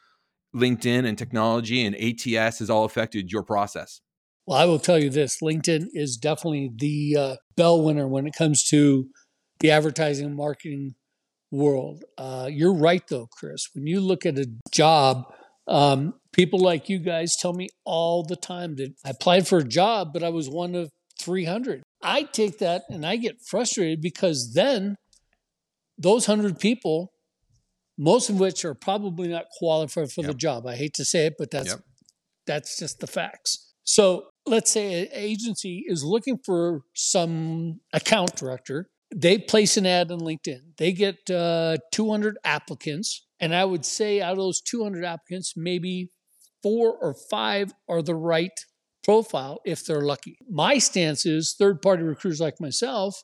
LinkedIn 0.54 1.08
and 1.08 1.18
technology 1.18 1.86
and 1.86 1.96
ATS 1.96 2.60
has 2.60 2.70
all 2.70 2.84
affected 2.84 3.32
your 3.32 3.44
process? 3.44 4.02
Well, 4.46 4.58
I 4.58 4.66
will 4.66 4.78
tell 4.78 5.02
you 5.02 5.10
this 5.10 5.38
LinkedIn 5.42 5.86
is 5.94 6.18
definitely 6.18 6.70
the 6.76 7.16
uh, 7.18 7.36
bell 7.56 7.82
winner 7.82 8.10
when 8.10 8.28
it 8.28 8.36
comes 8.38 8.66
to 8.72 9.08
the 9.62 9.72
advertising 9.72 10.26
and 10.26 10.36
marketing 10.36 10.96
world. 11.52 12.04
Uh, 12.18 12.50
you're 12.52 12.74
right, 12.74 13.04
though, 13.10 13.28
Chris. 13.32 13.70
When 13.74 13.88
you 13.88 14.02
look 14.02 14.26
at 14.26 14.38
a 14.38 14.48
job, 14.72 15.24
um, 15.68 16.14
people 16.34 16.60
like 16.60 16.90
you 16.90 17.00
guys 17.00 17.36
tell 17.36 17.54
me 17.54 17.70
all 17.86 18.24
the 18.24 18.36
time 18.36 18.76
that 18.76 18.94
I 19.06 19.12
applied 19.12 19.48
for 19.48 19.60
a 19.60 19.64
job, 19.64 20.14
but 20.14 20.24
I 20.24 20.30
was 20.30 20.50
one 20.50 20.76
of 20.76 20.90
300. 21.20 21.84
I 22.02 22.24
take 22.24 22.60
that 22.60 22.84
and 22.90 23.06
I 23.06 23.18
get 23.18 23.42
frustrated 23.42 24.02
because 24.02 24.54
then 24.54 24.96
those 25.98 26.28
100 26.28 26.60
people, 26.60 27.12
most 27.98 28.30
of 28.30 28.40
which 28.40 28.64
are 28.64 28.74
probably 28.74 29.28
not 29.28 29.46
qualified 29.58 30.12
for 30.12 30.22
yep. 30.22 30.32
the 30.32 30.38
job. 30.38 30.66
I 30.66 30.76
hate 30.76 30.94
to 30.96 31.06
say 31.06 31.26
it, 31.26 31.34
but 31.38 31.52
that's 31.52 31.70
yep. 31.70 31.80
that's 32.48 32.78
just 32.78 33.00
the 33.00 33.08
facts. 33.08 33.74
So 33.84 34.28
let's 34.46 34.72
say 34.72 35.02
an 35.02 35.08
agency 35.12 35.84
is 35.88 36.04
looking 36.04 36.40
for 36.46 36.82
some 36.96 37.82
account 37.92 38.36
director. 38.36 38.90
They 39.14 39.38
place 39.38 39.78
an 39.78 39.86
ad 39.86 40.12
on 40.12 40.20
LinkedIn. 40.20 40.78
They 40.78 40.92
get 40.92 41.30
uh, 41.30 41.78
200 41.92 42.38
applicants. 42.44 43.26
And 43.40 43.56
I 43.56 43.66
would 43.66 43.86
say 43.86 44.22
out 44.22 44.34
of 44.34 44.38
those 44.38 44.62
200 44.62 45.04
applicants, 45.04 45.54
maybe 45.56 46.12
four 46.62 46.96
or 47.02 47.14
five 47.14 47.74
are 47.88 48.02
the 48.02 48.16
right 48.16 48.52
profile 49.04 49.60
if 49.66 49.86
they're 49.86 50.02
lucky. 50.02 50.38
My 50.50 50.78
stance 50.78 51.26
is 51.26 51.56
third 51.58 51.82
party 51.82 52.04
recruiters 52.04 52.42
like 52.42 52.60
myself, 52.60 53.24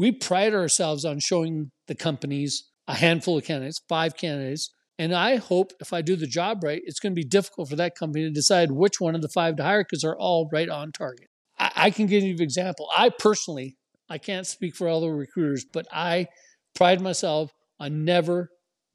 we 0.00 0.12
pride 0.12 0.54
ourselves 0.54 1.04
on 1.04 1.18
showing 1.18 1.72
the 1.86 1.94
companies 1.94 2.70
a 2.88 2.94
handful 2.94 3.36
of 3.36 3.44
candidates, 3.44 3.82
five 3.86 4.16
candidates. 4.16 4.72
And 4.98 5.14
I 5.14 5.36
hope 5.36 5.72
if 5.78 5.92
I 5.92 6.00
do 6.00 6.16
the 6.16 6.26
job 6.26 6.64
right, 6.64 6.80
it's 6.86 6.98
going 7.00 7.12
to 7.12 7.20
be 7.20 7.28
difficult 7.28 7.68
for 7.68 7.76
that 7.76 7.96
company 7.96 8.24
to 8.24 8.30
decide 8.30 8.70
which 8.70 8.98
one 8.98 9.14
of 9.14 9.20
the 9.20 9.28
five 9.28 9.56
to 9.56 9.62
hire 9.62 9.84
because 9.84 10.00
they're 10.00 10.16
all 10.16 10.48
right 10.50 10.70
on 10.70 10.92
target. 10.92 11.28
I, 11.58 11.72
I 11.76 11.90
can 11.90 12.06
give 12.06 12.22
you 12.22 12.32
an 12.32 12.40
example. 12.40 12.88
I 12.96 13.10
personally, 13.10 13.76
I 14.10 14.18
can't 14.18 14.46
speak 14.46 14.74
for 14.74 14.88
all 14.88 15.00
the 15.00 15.10
recruiters, 15.10 15.64
but 15.64 15.86
I 15.92 16.26
pride 16.74 17.00
myself 17.00 17.52
on 17.78 18.04
never 18.04 18.50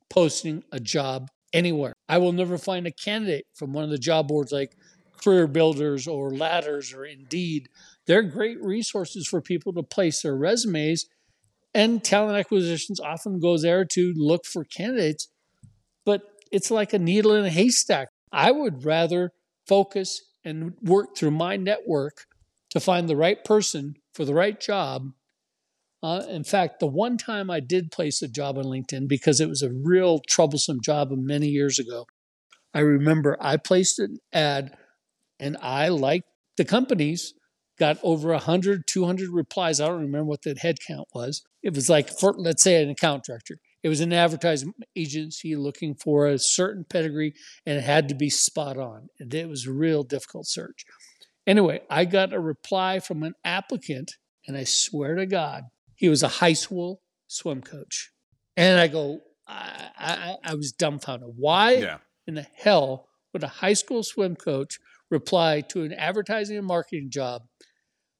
posting 0.09 0.63
a 0.71 0.79
job 0.79 1.29
anywhere. 1.53 1.93
I 2.09 2.17
will 2.17 2.33
never 2.33 2.57
find 2.57 2.85
a 2.85 2.91
candidate 2.91 3.45
from 3.55 3.71
one 3.71 3.85
of 3.85 3.89
the 3.89 3.97
job 3.97 4.27
boards 4.27 4.51
like 4.51 4.75
CareerBuilders 5.23 6.11
or 6.11 6.31
Ladders 6.31 6.93
or 6.93 7.05
Indeed. 7.05 7.69
They're 8.05 8.21
great 8.21 8.61
resources 8.61 9.25
for 9.25 9.41
people 9.41 9.73
to 9.73 9.83
place 9.83 10.21
their 10.21 10.35
resumes, 10.35 11.05
and 11.73 12.03
talent 12.03 12.37
acquisitions 12.37 12.99
often 12.99 13.39
goes 13.39 13.63
there 13.63 13.85
to 13.85 14.13
look 14.15 14.45
for 14.45 14.65
candidates. 14.65 15.29
But 16.05 16.23
it's 16.51 16.69
like 16.69 16.93
a 16.93 16.99
needle 16.99 17.33
in 17.33 17.45
a 17.45 17.49
haystack. 17.49 18.09
I 18.31 18.51
would 18.51 18.85
rather 18.85 19.31
focus 19.67 20.21
and 20.43 20.73
work 20.81 21.15
through 21.17 21.31
my 21.31 21.55
network 21.55 22.25
to 22.75 22.81
find 22.81 23.07
the 23.07 23.15
right 23.15 23.41
person 23.45 23.95
for 24.13 24.25
the 24.25 24.33
right 24.33 24.59
job. 24.59 25.11
Uh, 26.03 26.23
in 26.29 26.43
fact, 26.43 26.81
the 26.81 26.85
one 26.85 27.17
time 27.17 27.49
I 27.49 27.61
did 27.61 27.89
place 27.89 28.21
a 28.21 28.27
job 28.27 28.57
on 28.57 28.65
LinkedIn 28.65 29.07
because 29.07 29.39
it 29.39 29.47
was 29.47 29.61
a 29.61 29.71
real 29.71 30.19
troublesome 30.27 30.81
job 30.83 31.07
many 31.11 31.47
years 31.47 31.79
ago, 31.79 32.05
I 32.73 32.79
remember 32.79 33.37
I 33.39 33.55
placed 33.55 33.97
an 33.99 34.17
ad 34.33 34.75
and 35.39 35.55
I, 35.61 35.87
like 35.87 36.23
the 36.57 36.65
companies, 36.65 37.33
got 37.79 37.97
over 38.03 38.31
100, 38.31 38.83
200 38.87 39.29
replies. 39.29 39.79
I 39.79 39.87
don't 39.87 40.01
remember 40.01 40.25
what 40.25 40.41
the 40.41 40.53
head 40.59 40.75
count 40.85 41.07
was. 41.15 41.43
It 41.63 41.73
was 41.73 41.89
like, 41.89 42.09
for, 42.09 42.33
let's 42.37 42.61
say, 42.61 42.83
an 42.83 42.89
account 42.89 43.23
director. 43.23 43.57
It 43.83 43.89
was 43.89 44.01
an 44.01 44.11
advertising 44.11 44.73
agency 44.97 45.55
looking 45.55 45.95
for 45.95 46.27
a 46.27 46.39
certain 46.39 46.83
pedigree, 46.83 47.35
and 47.65 47.77
it 47.77 47.83
had 47.83 48.09
to 48.09 48.15
be 48.15 48.29
spot 48.29 48.77
on. 48.77 49.07
And 49.17 49.33
it 49.33 49.47
was 49.47 49.65
a 49.65 49.71
real 49.71 50.03
difficult 50.03 50.47
search. 50.47 50.85
Anyway, 51.47 51.81
I 51.89 52.05
got 52.05 52.33
a 52.33 52.39
reply 52.39 52.99
from 52.99 53.23
an 53.23 53.35
applicant, 53.43 54.13
and 54.47 54.57
I 54.57 54.63
swear 54.63 55.15
to 55.15 55.25
God, 55.25 55.63
he 55.95 56.09
was 56.09 56.23
a 56.23 56.27
high 56.27 56.53
school 56.53 57.01
swim 57.27 57.61
coach. 57.61 58.11
And 58.57 58.79
I 58.79 58.87
go, 58.87 59.19
I, 59.47 59.89
I, 59.97 60.35
I 60.43 60.53
was 60.55 60.71
dumbfounded. 60.71 61.29
Why 61.35 61.73
yeah. 61.73 61.97
in 62.27 62.35
the 62.35 62.47
hell 62.55 63.07
would 63.33 63.43
a 63.43 63.47
high 63.47 63.73
school 63.73 64.01
swim 64.01 64.35
coach 64.35 64.79
reply 65.11 65.61
to 65.61 65.83
an 65.83 65.93
advertising 65.93 66.57
and 66.57 66.65
marketing 66.65 67.09
job. 67.09 67.43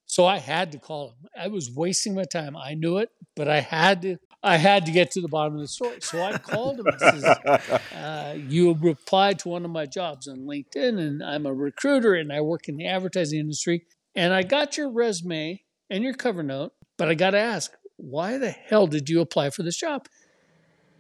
So 0.06 0.26
I 0.26 0.38
had 0.38 0.72
to 0.74 0.78
call 0.78 1.10
him. 1.10 1.30
I 1.38 1.48
was 1.48 1.72
wasting 1.74 2.14
my 2.14 2.26
time. 2.26 2.56
I 2.56 2.76
knew 2.76 2.98
it, 2.98 3.10
but 3.36 3.48
I 3.48 3.62
had 3.62 4.02
to. 4.04 4.18
I 4.46 4.58
had 4.58 4.86
to 4.86 4.92
get 4.92 5.12
to 5.12 5.22
the 5.22 5.28
bottom 5.28 5.56
of 5.56 5.62
the 5.62 5.68
story. 5.68 5.98
So 6.02 6.22
I 6.22 6.38
called 6.38 6.80
him. 6.80 6.86
I 6.88 6.98
says, 6.98 7.24
uh, 7.96 8.38
"You 8.48 8.76
replied 8.80 9.40
to 9.40 9.50
one 9.50 9.66
of 9.66 9.72
my 9.72 9.86
jobs 9.88 10.28
on 10.28 10.42
LinkedIn, 10.42 11.00
and 11.00 11.24
I'm 11.24 11.46
a 11.46 11.54
recruiter, 11.54 12.14
and 12.14 12.32
I 12.32 12.42
work 12.42 12.70
in 12.70 12.78
the 12.78 12.88
advertising 12.88 13.40
industry. 13.40 13.86
And 14.16 14.34
I 14.34 14.44
got 14.44 14.78
your 14.78 14.90
resume 14.90 15.62
and 15.90 16.04
your 16.04 16.14
cover 16.14 16.44
note, 16.44 16.74
but 16.98 17.10
I 17.10 17.16
got 17.16 17.32
to 17.32 17.40
ask, 17.40 17.72
why 17.98 18.38
the 18.38 18.52
hell 18.52 18.88
did 18.88 19.10
you 19.10 19.20
apply 19.20 19.50
for 19.50 19.64
this 19.64 19.78
job?" 19.78 20.08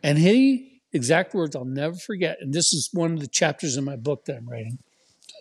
And 0.02 0.18
he, 0.18 0.82
exact 0.92 1.34
words 1.34 1.56
I'll 1.56 1.66
never 1.66 1.96
forget. 1.96 2.38
And 2.42 2.54
this 2.54 2.74
is 2.74 2.90
one 2.94 3.14
of 3.14 3.20
the 3.20 3.28
chapters 3.28 3.78
in 3.78 3.84
my 3.84 3.96
book 3.96 4.26
that 4.26 4.38
I'm 4.38 4.50
writing. 4.50 4.80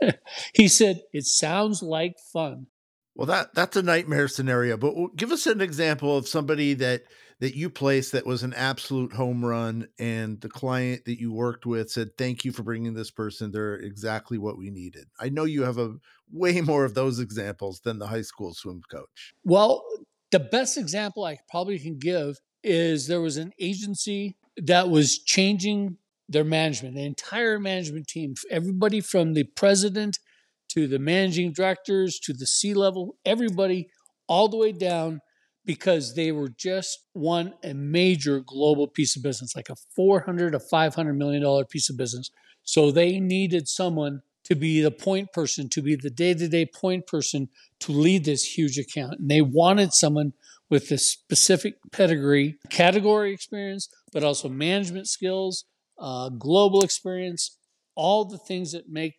he 0.54 0.68
said, 0.68 1.02
It 1.12 1.25
sounds 1.25 1.82
like 1.82 2.16
fun. 2.32 2.66
Well, 3.14 3.26
that 3.26 3.54
that's 3.54 3.76
a 3.76 3.82
nightmare 3.82 4.28
scenario. 4.28 4.76
But 4.76 5.16
give 5.16 5.32
us 5.32 5.46
an 5.46 5.61
example 5.61 6.16
of 6.16 6.28
somebody 6.28 6.75
that 6.75 7.02
that 7.44 7.54
you 7.54 7.68
placed 7.68 8.12
that 8.12 8.24
was 8.24 8.42
an 8.42 8.54
absolute 8.54 9.12
home 9.12 9.44
run, 9.44 9.86
and 9.98 10.40
the 10.40 10.48
client 10.48 11.04
that 11.04 11.20
you 11.20 11.30
worked 11.30 11.66
with 11.66 11.90
said, 11.90 12.16
"Thank 12.16 12.42
you 12.42 12.52
for 12.52 12.62
bringing 12.62 12.94
this 12.94 13.10
person. 13.10 13.50
They're 13.50 13.74
exactly 13.74 14.38
what 14.38 14.56
we 14.56 14.70
needed." 14.70 15.08
I 15.20 15.28
know 15.28 15.44
you 15.44 15.62
have 15.64 15.76
a 15.76 15.98
way 16.32 16.58
more 16.62 16.86
of 16.86 16.94
those 16.94 17.20
examples 17.20 17.80
than 17.80 17.98
the 17.98 18.06
high 18.06 18.22
school 18.22 18.54
swim 18.54 18.80
coach. 18.90 19.34
Well, 19.44 19.84
the 20.30 20.40
best 20.40 20.78
example 20.78 21.24
I 21.24 21.36
probably 21.50 21.78
can 21.78 21.98
give 21.98 22.38
is 22.62 23.08
there 23.08 23.20
was 23.20 23.36
an 23.36 23.52
agency 23.60 24.38
that 24.56 24.88
was 24.88 25.18
changing 25.18 25.98
their 26.30 26.44
management, 26.44 26.94
the 26.94 27.04
entire 27.04 27.60
management 27.60 28.06
team, 28.08 28.36
everybody 28.50 29.02
from 29.02 29.34
the 29.34 29.44
president 29.44 30.18
to 30.70 30.86
the 30.86 30.98
managing 30.98 31.52
directors 31.52 32.18
to 32.20 32.32
the 32.32 32.46
C 32.46 32.72
level, 32.72 33.16
everybody 33.26 33.90
all 34.28 34.48
the 34.48 34.56
way 34.56 34.72
down 34.72 35.20
because 35.64 36.14
they 36.14 36.30
were 36.33 36.49
just 36.49 36.99
won 37.14 37.54
a 37.62 37.73
major 37.73 38.40
global 38.40 38.87
piece 38.87 39.16
of 39.16 39.23
business, 39.23 39.56
like 39.56 39.71
a 39.71 39.76
400 39.97 40.52
to 40.52 40.61
500 40.61 41.14
million 41.14 41.42
dollar 41.42 41.64
piece 41.64 41.88
of 41.88 41.97
business. 41.97 42.30
So 42.62 42.90
they 42.90 43.21
needed 43.21 43.68
someone 43.68 44.23
to 44.44 44.54
be 44.54 44.80
the 44.80 44.90
point 44.90 45.33
person, 45.33 45.68
to 45.71 45.83
be 45.83 45.97
the 45.97 46.11
day-to-day 46.11 46.66
point 46.66 47.06
person 47.06 47.49
to 47.80 47.92
lead 47.92 48.25
this 48.25 48.59
huge 48.59 48.78
account. 48.78 49.18
And 49.21 49.30
they 49.30 49.40
wanted 49.40 49.94
someone 49.94 50.35
with 50.71 50.88
this 50.88 51.11
specific 51.11 51.76
pedigree, 51.92 52.56
category 52.71 53.33
experience, 53.33 53.88
but 54.12 54.25
also 54.25 54.49
management 54.49 55.09
skills, 55.09 55.64
uh, 55.99 56.28
global 56.30 56.83
experience, 56.83 57.59
all 57.94 58.25
the 58.25 58.38
things 58.38 58.73
that 58.73 58.88
make 58.88 59.14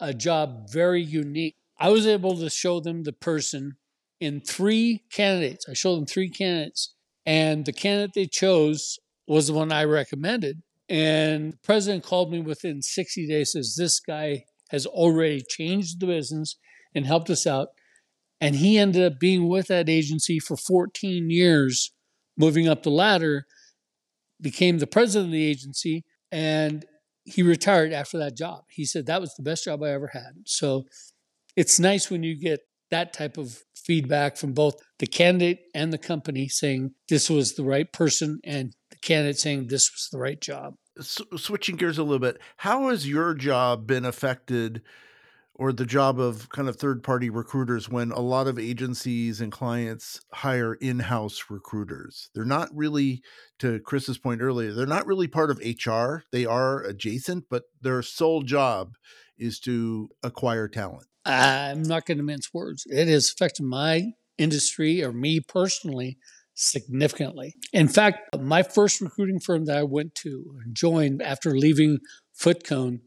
a 0.00 0.14
job 0.14 0.70
very 0.70 1.02
unique. 1.02 1.56
I 1.78 1.90
was 1.90 2.06
able 2.06 2.36
to 2.38 2.48
show 2.48 2.80
them 2.80 3.02
the 3.02 3.12
person 3.12 3.76
in 4.22 4.40
three 4.40 5.02
candidates. 5.10 5.66
I 5.68 5.74
showed 5.74 5.96
them 5.96 6.06
three 6.06 6.30
candidates, 6.30 6.94
and 7.26 7.64
the 7.64 7.72
candidate 7.72 8.12
they 8.14 8.26
chose 8.26 9.00
was 9.26 9.48
the 9.48 9.52
one 9.52 9.72
I 9.72 9.82
recommended. 9.82 10.62
And 10.88 11.54
the 11.54 11.58
president 11.64 12.04
called 12.04 12.30
me 12.30 12.40
within 12.40 12.82
60 12.82 13.26
days, 13.26 13.52
says, 13.52 13.74
This 13.76 13.98
guy 13.98 14.44
has 14.70 14.86
already 14.86 15.42
changed 15.48 15.98
the 15.98 16.06
business 16.06 16.56
and 16.94 17.04
helped 17.04 17.30
us 17.30 17.48
out. 17.48 17.68
And 18.40 18.54
he 18.54 18.78
ended 18.78 19.02
up 19.12 19.18
being 19.18 19.48
with 19.48 19.66
that 19.68 19.88
agency 19.88 20.38
for 20.38 20.56
14 20.56 21.28
years, 21.28 21.92
moving 22.36 22.68
up 22.68 22.84
the 22.84 22.90
ladder, 22.90 23.46
became 24.40 24.78
the 24.78 24.86
president 24.86 25.30
of 25.30 25.32
the 25.32 25.44
agency, 25.44 26.04
and 26.30 26.84
he 27.24 27.42
retired 27.42 27.92
after 27.92 28.18
that 28.18 28.36
job. 28.36 28.64
He 28.70 28.84
said 28.84 29.06
that 29.06 29.20
was 29.20 29.34
the 29.34 29.42
best 29.42 29.64
job 29.64 29.82
I 29.82 29.90
ever 29.90 30.10
had. 30.12 30.42
So 30.46 30.84
it's 31.56 31.80
nice 31.80 32.08
when 32.08 32.22
you 32.22 32.38
get 32.38 32.60
that 32.92 33.12
type 33.12 33.36
of 33.36 33.62
feedback 33.84 34.36
from 34.36 34.52
both 34.52 34.74
the 34.98 35.06
candidate 35.06 35.60
and 35.74 35.92
the 35.92 35.98
company 35.98 36.48
saying 36.48 36.92
this 37.08 37.28
was 37.28 37.54
the 37.54 37.64
right 37.64 37.92
person 37.92 38.40
and 38.44 38.74
the 38.90 38.96
candidate 38.98 39.38
saying 39.38 39.66
this 39.66 39.90
was 39.90 40.08
the 40.10 40.18
right 40.18 40.40
job. 40.40 40.74
S- 40.98 41.22
switching 41.36 41.76
gears 41.76 41.98
a 41.98 42.02
little 42.02 42.18
bit, 42.18 42.38
how 42.58 42.88
has 42.88 43.08
your 43.08 43.34
job 43.34 43.86
been 43.86 44.04
affected 44.04 44.82
or 45.54 45.72
the 45.72 45.86
job 45.86 46.18
of 46.18 46.48
kind 46.48 46.68
of 46.68 46.76
third 46.76 47.02
party 47.02 47.30
recruiters 47.30 47.88
when 47.88 48.10
a 48.10 48.20
lot 48.20 48.46
of 48.46 48.58
agencies 48.58 49.40
and 49.40 49.52
clients 49.52 50.20
hire 50.32 50.74
in-house 50.74 51.44
recruiters? 51.50 52.30
They're 52.34 52.44
not 52.44 52.68
really 52.74 53.22
to 53.62 53.78
chris's 53.78 54.18
point 54.18 54.42
earlier 54.42 54.72
they're 54.72 54.86
not 54.86 55.06
really 55.06 55.28
part 55.28 55.50
of 55.50 55.58
hr 55.58 56.24
they 56.32 56.44
are 56.44 56.82
adjacent 56.82 57.44
but 57.48 57.62
their 57.80 58.02
sole 58.02 58.42
job 58.42 58.94
is 59.38 59.60
to 59.60 60.08
acquire 60.22 60.66
talent 60.66 61.06
i'm 61.24 61.82
not 61.82 62.06
going 62.06 62.18
to 62.18 62.24
mince 62.24 62.52
words 62.52 62.84
it 62.86 63.08
has 63.08 63.30
affected 63.30 63.64
my 63.64 64.12
industry 64.38 65.02
or 65.02 65.12
me 65.12 65.40
personally 65.40 66.18
significantly 66.54 67.54
in 67.72 67.88
fact 67.88 68.18
my 68.38 68.62
first 68.62 69.00
recruiting 69.00 69.40
firm 69.40 69.64
that 69.64 69.78
i 69.78 69.82
went 69.82 70.14
to 70.14 70.56
and 70.64 70.74
joined 70.74 71.22
after 71.22 71.56
leaving 71.56 71.98
Foote 72.42 72.64
Cone 72.64 73.00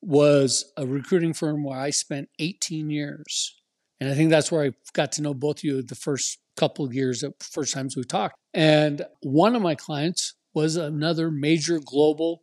was 0.00 0.72
a 0.76 0.86
recruiting 0.86 1.32
firm 1.32 1.64
where 1.64 1.78
I 1.78 1.90
spent 1.90 2.28
18 2.38 2.90
years. 2.90 3.60
And 4.00 4.08
I 4.08 4.14
think 4.14 4.30
that's 4.30 4.52
where 4.52 4.64
I 4.64 4.70
got 4.92 5.12
to 5.12 5.22
know 5.22 5.34
both 5.34 5.58
of 5.58 5.64
you 5.64 5.82
the 5.82 5.96
first 5.96 6.38
couple 6.56 6.84
of 6.84 6.94
years, 6.94 7.22
the 7.22 7.32
first 7.40 7.74
times 7.74 7.96
we 7.96 8.04
talked. 8.04 8.36
And 8.54 9.04
one 9.20 9.56
of 9.56 9.62
my 9.62 9.74
clients 9.74 10.34
was 10.54 10.76
another 10.76 11.30
major 11.30 11.80
global 11.80 12.40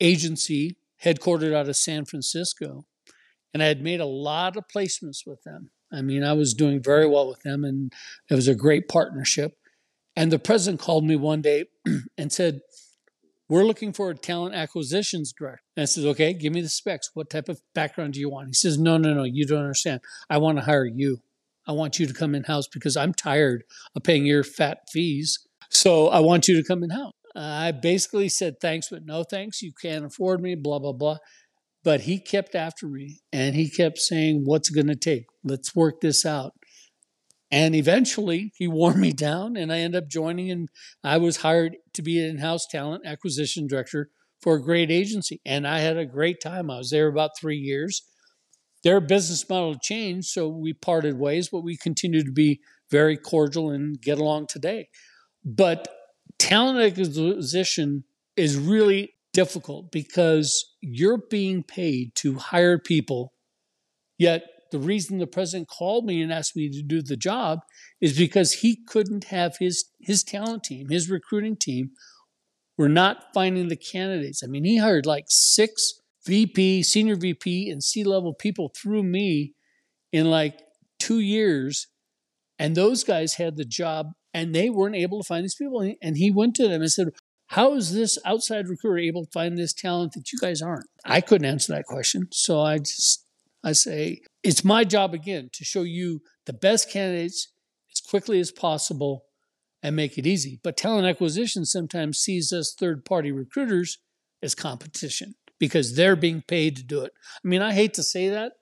agency 0.00 0.76
headquartered 1.04 1.54
out 1.54 1.68
of 1.68 1.76
San 1.76 2.06
Francisco. 2.06 2.86
And 3.52 3.62
I 3.62 3.66
had 3.66 3.82
made 3.82 4.00
a 4.00 4.06
lot 4.06 4.56
of 4.56 4.64
placements 4.74 5.26
with 5.26 5.42
them. 5.42 5.70
I 5.92 6.02
mean, 6.02 6.22
I 6.22 6.34
was 6.34 6.54
doing 6.54 6.82
very 6.82 7.06
well 7.06 7.28
with 7.28 7.42
them, 7.42 7.64
and 7.64 7.92
it 8.28 8.34
was 8.34 8.48
a 8.48 8.54
great 8.54 8.88
partnership. 8.88 9.56
And 10.14 10.30
the 10.30 10.38
president 10.38 10.80
called 10.80 11.04
me 11.04 11.16
one 11.16 11.42
day 11.42 11.66
and 12.18 12.32
said, 12.32 12.60
we're 13.50 13.64
looking 13.64 13.92
for 13.92 14.10
a 14.10 14.14
talent 14.14 14.54
acquisitions 14.54 15.32
director. 15.32 15.64
And 15.76 15.82
I 15.82 15.86
said, 15.86 16.04
okay, 16.04 16.32
give 16.32 16.52
me 16.52 16.60
the 16.60 16.68
specs. 16.68 17.10
What 17.14 17.28
type 17.28 17.48
of 17.48 17.60
background 17.74 18.14
do 18.14 18.20
you 18.20 18.30
want? 18.30 18.46
He 18.46 18.54
says, 18.54 18.78
no, 18.78 18.96
no, 18.96 19.12
no, 19.12 19.24
you 19.24 19.44
don't 19.44 19.58
understand. 19.58 20.00
I 20.30 20.38
want 20.38 20.58
to 20.58 20.64
hire 20.64 20.84
you. 20.84 21.18
I 21.66 21.72
want 21.72 21.98
you 21.98 22.06
to 22.06 22.14
come 22.14 22.36
in 22.36 22.44
house 22.44 22.68
because 22.68 22.96
I'm 22.96 23.12
tired 23.12 23.64
of 23.96 24.04
paying 24.04 24.24
your 24.24 24.44
fat 24.44 24.82
fees. 24.92 25.40
So 25.68 26.08
I 26.08 26.20
want 26.20 26.46
you 26.46 26.56
to 26.56 26.66
come 26.66 26.84
in 26.84 26.90
house. 26.90 27.12
I 27.34 27.72
basically 27.72 28.28
said, 28.28 28.60
thanks, 28.60 28.88
but 28.90 29.04
no 29.04 29.24
thanks. 29.24 29.62
You 29.62 29.72
can't 29.72 30.04
afford 30.04 30.40
me, 30.40 30.54
blah, 30.54 30.78
blah, 30.78 30.92
blah. 30.92 31.18
But 31.82 32.02
he 32.02 32.18
kept 32.18 32.54
after 32.54 32.86
me 32.86 33.20
and 33.32 33.54
he 33.54 33.70
kept 33.70 33.98
saying, 33.98 34.42
What's 34.44 34.70
going 34.70 34.88
to 34.88 34.96
take? 34.96 35.24
Let's 35.42 35.74
work 35.74 36.00
this 36.00 36.26
out. 36.26 36.52
And 37.50 37.74
eventually 37.74 38.52
he 38.56 38.68
wore 38.68 38.94
me 38.94 39.12
down 39.12 39.56
and 39.56 39.72
I 39.72 39.78
ended 39.78 40.04
up 40.04 40.08
joining 40.08 40.50
and 40.50 40.68
I 41.02 41.16
was 41.16 41.38
hired 41.38 41.76
to 41.94 42.02
be 42.02 42.22
an 42.22 42.30
in-house 42.30 42.66
talent 42.70 43.04
acquisition 43.06 43.66
director 43.66 44.10
for 44.40 44.54
a 44.54 44.62
great 44.62 44.90
agency. 44.90 45.40
And 45.44 45.66
I 45.66 45.80
had 45.80 45.96
a 45.96 46.06
great 46.06 46.40
time. 46.40 46.70
I 46.70 46.78
was 46.78 46.90
there 46.90 47.08
about 47.08 47.38
three 47.38 47.58
years. 47.58 48.02
Their 48.82 49.00
business 49.00 49.46
model 49.48 49.74
changed, 49.74 50.28
so 50.28 50.48
we 50.48 50.72
parted 50.72 51.18
ways, 51.18 51.50
but 51.50 51.62
we 51.62 51.76
continue 51.76 52.24
to 52.24 52.32
be 52.32 52.60
very 52.90 53.16
cordial 53.16 53.70
and 53.70 54.00
get 54.00 54.18
along 54.18 54.46
today. 54.46 54.88
But 55.44 55.88
talent 56.38 56.80
acquisition 56.80 58.04
is 58.36 58.56
really 58.56 59.14
difficult 59.32 59.90
because 59.92 60.74
you're 60.80 61.22
being 61.30 61.62
paid 61.62 62.14
to 62.16 62.36
hire 62.36 62.78
people, 62.78 63.32
yet 64.18 64.42
the 64.70 64.78
reason 64.78 65.18
the 65.18 65.26
president 65.26 65.68
called 65.68 66.04
me 66.04 66.22
and 66.22 66.32
asked 66.32 66.54
me 66.56 66.68
to 66.70 66.82
do 66.82 67.02
the 67.02 67.16
job 67.16 67.60
is 68.00 68.16
because 68.16 68.52
he 68.52 68.76
couldn't 68.86 69.24
have 69.24 69.56
his 69.58 69.84
his 70.00 70.22
talent 70.22 70.64
team, 70.64 70.88
his 70.88 71.10
recruiting 71.10 71.56
team 71.56 71.90
were 72.78 72.88
not 72.88 73.24
finding 73.34 73.68
the 73.68 73.76
candidates. 73.76 74.42
I 74.42 74.46
mean, 74.46 74.64
he 74.64 74.78
hired 74.78 75.06
like 75.06 75.24
six 75.28 76.00
VP, 76.24 76.82
senior 76.82 77.16
VP 77.16 77.68
and 77.70 77.82
C-level 77.82 78.34
people 78.34 78.72
through 78.80 79.02
me 79.02 79.54
in 80.12 80.30
like 80.30 80.60
2 80.98 81.18
years. 81.18 81.88
And 82.58 82.74
those 82.74 83.04
guys 83.04 83.34
had 83.34 83.56
the 83.56 83.64
job 83.64 84.12
and 84.34 84.54
they 84.54 84.70
weren't 84.70 84.96
able 84.96 85.20
to 85.20 85.26
find 85.26 85.44
these 85.44 85.54
people. 85.54 85.94
And 86.02 86.16
he 86.16 86.30
went 86.30 86.54
to 86.56 86.68
them 86.68 86.82
and 86.82 86.92
said, 86.92 87.08
how 87.50 87.74
is 87.74 87.92
this 87.92 88.16
outside 88.24 88.68
recruiter 88.68 88.98
able 88.98 89.24
to 89.24 89.30
find 89.32 89.58
this 89.58 89.72
talent 89.72 90.12
that 90.12 90.30
you 90.32 90.38
guys 90.38 90.62
aren't? 90.62 90.86
I 91.04 91.20
couldn't 91.20 91.48
answer 91.48 91.72
that 91.72 91.84
question. 91.84 92.28
So 92.30 92.60
I 92.60 92.78
just 92.78 93.26
I 93.64 93.72
say, 93.72 94.20
it's 94.42 94.64
my 94.64 94.84
job 94.84 95.14
again 95.14 95.50
to 95.54 95.64
show 95.64 95.82
you 95.82 96.20
the 96.46 96.52
best 96.52 96.90
candidates 96.90 97.52
as 97.92 98.00
quickly 98.00 98.38
as 98.38 98.52
possible 98.52 99.24
and 99.82 99.96
make 99.96 100.16
it 100.16 100.26
easy. 100.26 100.60
But 100.62 100.76
talent 100.76 101.08
acquisition 101.08 101.64
sometimes 101.64 102.18
sees 102.18 102.52
us 102.52 102.74
third 102.78 103.04
party 103.04 103.32
recruiters 103.32 103.98
as 104.42 104.54
competition 104.54 105.34
because 105.58 105.96
they're 105.96 106.16
being 106.16 106.42
paid 106.46 106.76
to 106.76 106.84
do 106.84 107.02
it. 107.02 107.12
I 107.44 107.48
mean, 107.48 107.62
I 107.62 107.72
hate 107.72 107.94
to 107.94 108.02
say 108.04 108.28
that 108.28 108.52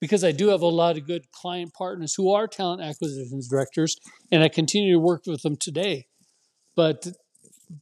because 0.00 0.24
I 0.24 0.32
do 0.32 0.48
have 0.48 0.62
a 0.62 0.66
lot 0.66 0.96
of 0.96 1.06
good 1.06 1.30
client 1.30 1.74
partners 1.74 2.14
who 2.16 2.32
are 2.32 2.48
talent 2.48 2.80
acquisitions 2.80 3.48
directors, 3.48 3.96
and 4.32 4.42
I 4.42 4.48
continue 4.48 4.94
to 4.94 4.98
work 4.98 5.24
with 5.26 5.42
them 5.42 5.56
today. 5.56 6.06
But 6.74 7.06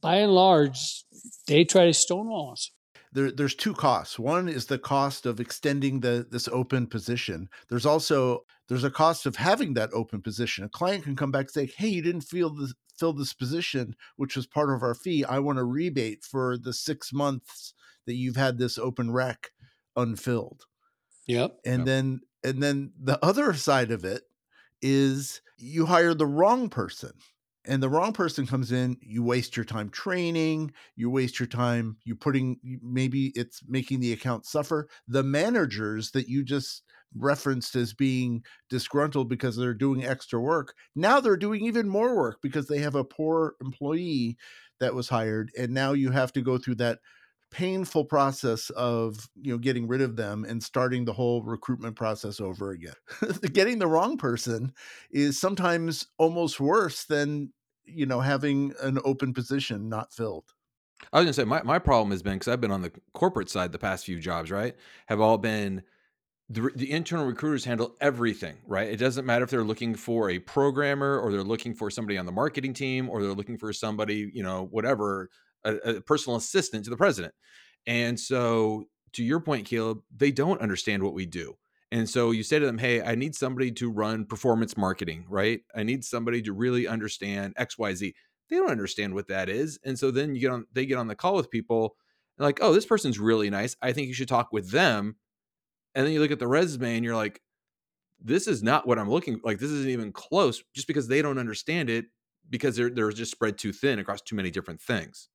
by 0.01 0.17
and 0.17 0.33
large, 0.33 1.03
they 1.47 1.63
try 1.65 1.85
to 1.85 1.93
stonewall 1.93 2.51
us 2.51 2.71
there, 3.11 3.31
there's 3.31 3.55
two 3.55 3.73
costs. 3.73 4.19
One 4.19 4.47
is 4.47 4.65
the 4.65 4.77
cost 4.77 5.25
of 5.25 5.39
extending 5.39 5.99
the 5.99 6.27
this 6.29 6.47
open 6.47 6.87
position. 6.87 7.49
There's 7.69 7.85
also 7.85 8.45
there's 8.67 8.83
a 8.83 8.91
cost 8.91 9.25
of 9.25 9.35
having 9.35 9.73
that 9.73 9.89
open 9.93 10.21
position. 10.21 10.63
A 10.63 10.69
client 10.69 11.03
can 11.03 11.15
come 11.15 11.31
back 11.31 11.45
and 11.45 11.51
say, 11.51 11.65
"Hey, 11.65 11.87
you 11.87 12.01
didn't 12.01 12.21
feel 12.21 12.51
the, 12.51 12.73
fill 12.97 13.13
this 13.13 13.33
position, 13.33 13.95
which 14.15 14.35
was 14.35 14.45
part 14.45 14.71
of 14.71 14.83
our 14.83 14.93
fee. 14.93 15.25
I 15.25 15.39
want 15.39 15.59
a 15.59 15.63
rebate 15.63 16.23
for 16.23 16.57
the 16.57 16.73
six 16.73 17.11
months 17.11 17.73
that 18.05 18.15
you've 18.15 18.35
had 18.35 18.57
this 18.57 18.77
open 18.77 19.11
rec 19.11 19.51
unfilled." 19.95 20.65
Yep. 21.27 21.59
And 21.65 21.79
yep. 21.79 21.85
then 21.85 22.21
and 22.43 22.61
then 22.63 22.93
the 22.99 23.23
other 23.25 23.53
side 23.53 23.91
of 23.91 24.05
it 24.05 24.23
is 24.81 25.41
you 25.57 25.87
hire 25.87 26.13
the 26.13 26.27
wrong 26.27 26.69
person 26.69 27.11
and 27.65 27.83
the 27.83 27.89
wrong 27.89 28.13
person 28.13 28.47
comes 28.47 28.71
in 28.71 28.97
you 29.01 29.23
waste 29.23 29.55
your 29.57 29.65
time 29.65 29.89
training 29.89 30.71
you 30.95 31.09
waste 31.09 31.39
your 31.39 31.47
time 31.47 31.97
you 32.05 32.15
putting 32.15 32.57
maybe 32.81 33.31
it's 33.35 33.61
making 33.67 33.99
the 33.99 34.13
account 34.13 34.45
suffer. 34.45 34.87
The 35.07 35.23
managers 35.23 36.11
that 36.11 36.27
you 36.27 36.43
just 36.43 36.83
referenced 37.15 37.75
as 37.75 37.93
being 37.93 38.43
disgruntled 38.69 39.29
because 39.29 39.55
they're 39.57 39.73
doing 39.73 40.05
extra 40.05 40.39
work 40.39 40.75
now 40.95 41.19
they're 41.19 41.35
doing 41.37 41.65
even 41.65 41.89
more 41.89 42.15
work 42.15 42.37
because 42.41 42.67
they 42.67 42.79
have 42.79 42.95
a 42.95 43.03
poor 43.03 43.55
employee 43.61 44.37
that 44.79 44.93
was 44.93 45.09
hired 45.09 45.51
and 45.57 45.73
now 45.73 45.91
you 45.93 46.11
have 46.11 46.31
to 46.33 46.41
go 46.41 46.57
through 46.57 46.75
that 46.75 46.99
painful 47.51 48.05
process 48.05 48.69
of 48.71 49.29
you 49.35 49.51
know 49.51 49.57
getting 49.57 49.87
rid 49.87 50.01
of 50.01 50.15
them 50.15 50.45
and 50.47 50.63
starting 50.63 51.05
the 51.05 51.13
whole 51.13 51.41
recruitment 51.43 51.95
process 51.95 52.39
over 52.39 52.71
again. 52.71 52.93
Getting 53.53 53.79
the 53.79 53.87
wrong 53.87 54.17
person 54.17 54.73
is 55.11 55.39
sometimes 55.39 56.07
almost 56.17 56.59
worse 56.59 57.05
than 57.05 57.51
you 57.85 58.05
know 58.05 58.19
having 58.21 58.73
an 58.81 58.99
open 59.03 59.33
position 59.33 59.89
not 59.89 60.13
filled. 60.13 60.53
I 61.11 61.19
was 61.19 61.25
gonna 61.25 61.33
say 61.33 61.45
my, 61.45 61.63
my 61.63 61.79
problem 61.79 62.11
has 62.11 62.21
been 62.21 62.33
because 62.33 62.49
i've 62.49 62.61
been 62.61 62.71
on 62.71 62.81
the 62.81 62.91
corporate 63.13 63.49
side 63.49 63.71
the 63.71 63.79
past 63.79 64.05
few 64.05 64.19
jobs 64.19 64.51
right 64.51 64.75
have 65.07 65.21
all 65.21 65.37
been 65.37 65.83
the, 66.49 66.71
the 66.75 66.91
internal 66.91 67.25
recruiters 67.25 67.63
handle 67.63 67.95
everything 68.01 68.57
right? 68.67 68.89
It 68.89 68.97
doesn't 68.97 69.25
matter 69.25 69.43
if 69.43 69.49
they're 69.49 69.63
looking 69.63 69.95
for 69.95 70.29
a 70.29 70.39
programmer 70.39 71.19
or 71.19 71.31
they're 71.31 71.43
looking 71.43 71.73
for 71.73 71.89
somebody 71.89 72.17
on 72.17 72.25
the 72.25 72.31
marketing 72.31 72.73
team 72.73 73.09
or 73.09 73.21
they're 73.21 73.33
looking 73.33 73.57
for 73.57 73.71
somebody 73.71 74.29
you 74.33 74.43
know 74.43 74.67
whatever 74.71 75.29
a, 75.63 75.75
a 75.75 76.01
personal 76.01 76.37
assistant 76.37 76.85
to 76.85 76.89
the 76.89 76.97
president. 76.97 77.33
And 77.87 78.19
so, 78.19 78.85
to 79.13 79.23
your 79.23 79.39
point, 79.39 79.65
Caleb, 79.65 80.01
they 80.15 80.31
don't 80.31 80.61
understand 80.61 81.03
what 81.03 81.13
we 81.13 81.25
do. 81.25 81.55
And 81.91 82.07
so 82.07 82.31
you 82.31 82.43
say 82.43 82.59
to 82.59 82.65
them, 82.65 82.77
Hey, 82.77 83.01
I 83.01 83.15
need 83.15 83.35
somebody 83.35 83.71
to 83.73 83.91
run 83.91 84.25
performance 84.25 84.77
marketing, 84.77 85.25
right? 85.27 85.61
I 85.75 85.83
need 85.83 86.03
somebody 86.03 86.41
to 86.43 86.53
really 86.53 86.87
understand 86.87 87.55
XYZ. 87.55 88.13
They 88.49 88.55
don't 88.55 88.69
understand 88.69 89.13
what 89.13 89.27
that 89.27 89.49
is. 89.49 89.79
And 89.83 89.97
so 89.97 90.11
then 90.11 90.35
you 90.35 90.41
get 90.41 90.51
on, 90.51 90.65
they 90.73 90.85
get 90.85 90.97
on 90.97 91.07
the 91.07 91.15
call 91.15 91.35
with 91.35 91.49
people 91.49 91.95
and 92.37 92.45
like, 92.45 92.59
Oh, 92.61 92.73
this 92.73 92.85
person's 92.85 93.19
really 93.19 93.49
nice. 93.49 93.75
I 93.81 93.91
think 93.91 94.07
you 94.07 94.13
should 94.13 94.27
talk 94.27 94.49
with 94.51 94.69
them. 94.71 95.15
And 95.95 96.05
then 96.05 96.13
you 96.13 96.19
look 96.19 96.31
at 96.31 96.39
the 96.39 96.47
resume 96.47 96.95
and 96.95 97.03
you're 97.03 97.15
like, 97.15 97.41
this 98.21 98.47
is 98.47 98.61
not 98.61 98.85
what 98.85 98.99
I'm 98.99 99.09
looking 99.09 99.39
like. 99.43 99.59
This 99.59 99.71
isn't 99.71 99.89
even 99.89 100.11
close 100.11 100.61
just 100.75 100.87
because 100.87 101.07
they 101.07 101.21
don't 101.21 101.37
understand 101.37 101.89
it 101.89 102.05
because 102.49 102.75
they're, 102.75 102.89
they're 102.89 103.11
just 103.11 103.31
spread 103.31 103.57
too 103.57 103.71
thin 103.71 103.97
across 103.97 104.21
too 104.21 104.35
many 104.35 104.51
different 104.51 104.81
things. 104.81 105.29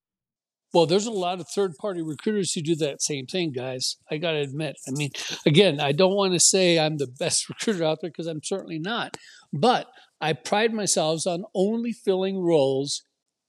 Well, 0.74 0.86
there's 0.86 1.06
a 1.06 1.12
lot 1.12 1.38
of 1.38 1.46
third 1.48 1.76
party 1.76 2.02
recruiters 2.02 2.52
who 2.52 2.60
do 2.60 2.74
that 2.76 3.00
same 3.00 3.26
thing, 3.26 3.52
guys. 3.52 3.96
I 4.10 4.16
got 4.16 4.32
to 4.32 4.38
admit. 4.40 4.76
I 4.88 4.90
mean, 4.90 5.12
again, 5.46 5.78
I 5.78 5.92
don't 5.92 6.16
want 6.16 6.32
to 6.32 6.40
say 6.40 6.80
I'm 6.80 6.96
the 6.96 7.06
best 7.18 7.48
recruiter 7.48 7.84
out 7.84 8.00
there 8.00 8.10
because 8.10 8.26
I'm 8.26 8.42
certainly 8.42 8.80
not. 8.80 9.16
But 9.52 9.86
I 10.20 10.32
pride 10.32 10.74
myself 10.74 11.28
on 11.28 11.44
only 11.54 11.92
filling 11.92 12.40
roles 12.40 13.04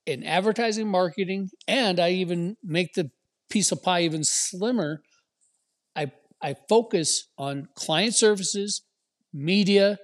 in 0.06 0.24
advertising, 0.24 0.88
marketing, 0.88 1.50
and 1.68 2.00
I 2.00 2.12
even 2.12 2.58
make 2.64 2.94
the 2.94 3.10
piece 3.50 3.72
of 3.72 3.82
pie 3.82 4.02
even 4.02 4.24
slimmer. 4.24 5.02
I, 5.96 6.12
I 6.44 6.56
focus 6.70 7.28
on 7.40 7.70
client 7.74 8.14
services, 8.14 8.84
media, 9.34 9.98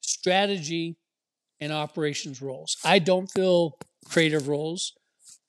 strategy, 0.00 0.96
and 1.60 1.72
operations 1.72 2.42
roles. 2.42 2.76
I 2.84 2.98
don't 2.98 3.30
fill 3.30 3.78
creative 4.08 4.48
roles. 4.48 4.94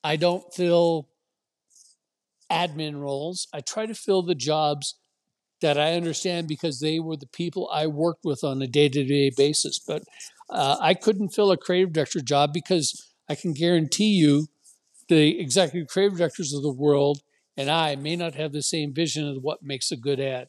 I 0.04 0.16
don't 0.16 0.44
fill 0.54 1.10
admin 2.52 3.00
roles. 3.00 3.48
I 3.54 3.62
try 3.62 3.86
to 3.86 3.96
fill 3.96 4.24
the 4.24 4.36
jobs 4.36 4.96
that 5.62 5.78
I 5.78 5.94
understand 5.94 6.48
because 6.48 6.80
they 6.80 7.00
were 7.00 7.18
the 7.18 7.28
people 7.28 7.70
I 7.72 7.88
worked 7.88 8.26
with 8.26 8.44
on 8.44 8.62
a 8.62 8.68
day 8.68 8.90
to 8.90 9.04
day 9.04 9.32
basis. 9.36 9.80
But 9.80 10.04
uh, 10.50 10.78
I 10.82 10.94
couldn't 10.94 11.30
fill 11.30 11.52
a 11.52 11.58
creative 11.58 11.94
director 11.94 12.20
job 12.20 12.52
because 12.52 13.10
I 13.30 13.36
can 13.36 13.54
guarantee 13.54 14.14
you 14.16 14.48
the 15.08 15.40
executive 15.40 15.88
creative 15.88 16.18
directors 16.18 16.54
of 16.54 16.64
the 16.64 16.74
world 16.74 17.22
and 17.58 17.70
I 17.70 17.96
may 17.96 18.16
not 18.16 18.36
have 18.36 18.54
the 18.54 18.64
same 18.64 18.94
vision 18.94 19.28
of 19.28 19.44
what 19.44 19.62
makes 19.62 19.92
a 19.92 19.98
good 19.98 20.20
ad. 20.20 20.48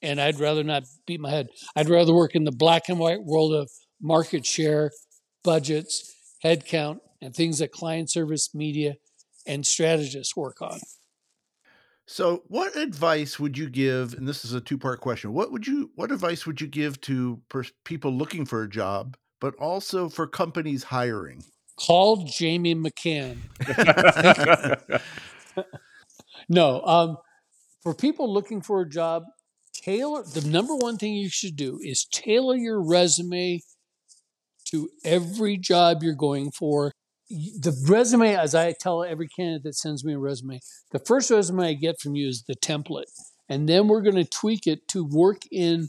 And 0.00 0.20
I'd 0.20 0.40
rather 0.40 0.64
not 0.64 0.84
beat 1.06 1.20
my 1.20 1.30
head. 1.30 1.48
I'd 1.76 1.88
rather 1.88 2.12
work 2.12 2.34
in 2.34 2.44
the 2.44 2.52
black 2.52 2.88
and 2.88 2.98
white 2.98 3.22
world 3.22 3.54
of 3.54 3.70
market 4.00 4.44
share, 4.44 4.90
budgets, 5.44 6.12
headcount, 6.44 6.98
and 7.22 7.34
things 7.34 7.60
that 7.60 7.72
client 7.72 8.10
service, 8.10 8.54
media, 8.54 8.96
and 9.46 9.66
strategists 9.66 10.36
work 10.36 10.60
on. 10.60 10.80
So, 12.06 12.42
what 12.48 12.76
advice 12.76 13.38
would 13.38 13.56
you 13.56 13.70
give? 13.70 14.14
And 14.14 14.26
this 14.26 14.44
is 14.44 14.52
a 14.52 14.60
two-part 14.60 15.00
question. 15.00 15.32
What 15.32 15.52
would 15.52 15.66
you 15.66 15.90
what 15.94 16.10
advice 16.10 16.46
would 16.46 16.60
you 16.60 16.66
give 16.66 17.00
to 17.02 17.40
pers- 17.48 17.72
people 17.84 18.12
looking 18.12 18.44
for 18.44 18.62
a 18.62 18.68
job, 18.68 19.16
but 19.40 19.54
also 19.54 20.08
for 20.08 20.26
companies 20.26 20.82
hiring? 20.82 21.44
Call 21.76 22.24
Jamie 22.24 22.74
McCann. 22.74 23.38
no, 26.48 26.82
um, 26.82 27.16
for 27.82 27.94
people 27.94 28.32
looking 28.32 28.60
for 28.60 28.82
a 28.82 28.88
job, 28.88 29.22
tailor 29.72 30.24
the 30.24 30.46
number 30.46 30.76
one 30.76 30.98
thing 30.98 31.14
you 31.14 31.30
should 31.30 31.56
do 31.56 31.78
is 31.82 32.04
tailor 32.04 32.56
your 32.56 32.82
resume 32.82 33.60
to 34.66 34.88
every 35.04 35.56
job 35.56 36.02
you're 36.02 36.14
going 36.14 36.50
for 36.50 36.92
the 37.32 37.76
resume, 37.88 38.36
as 38.36 38.54
I 38.54 38.72
tell 38.72 39.02
every 39.02 39.28
candidate 39.28 39.62
that 39.64 39.74
sends 39.74 40.04
me 40.04 40.12
a 40.12 40.18
resume, 40.18 40.60
the 40.90 40.98
first 40.98 41.30
resume 41.30 41.60
I 41.60 41.72
get 41.74 42.00
from 42.00 42.14
you 42.14 42.28
is 42.28 42.44
the 42.46 42.54
template. 42.54 43.04
And 43.48 43.68
then 43.68 43.88
we're 43.88 44.02
going 44.02 44.16
to 44.16 44.24
tweak 44.24 44.66
it 44.66 44.86
to 44.88 45.04
work 45.04 45.42
in 45.50 45.88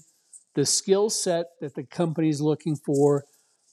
the 0.55 0.65
skill 0.65 1.09
set 1.09 1.47
that 1.61 1.75
the 1.75 1.83
company 1.83 2.29
is 2.29 2.41
looking 2.41 2.75
for, 2.75 3.25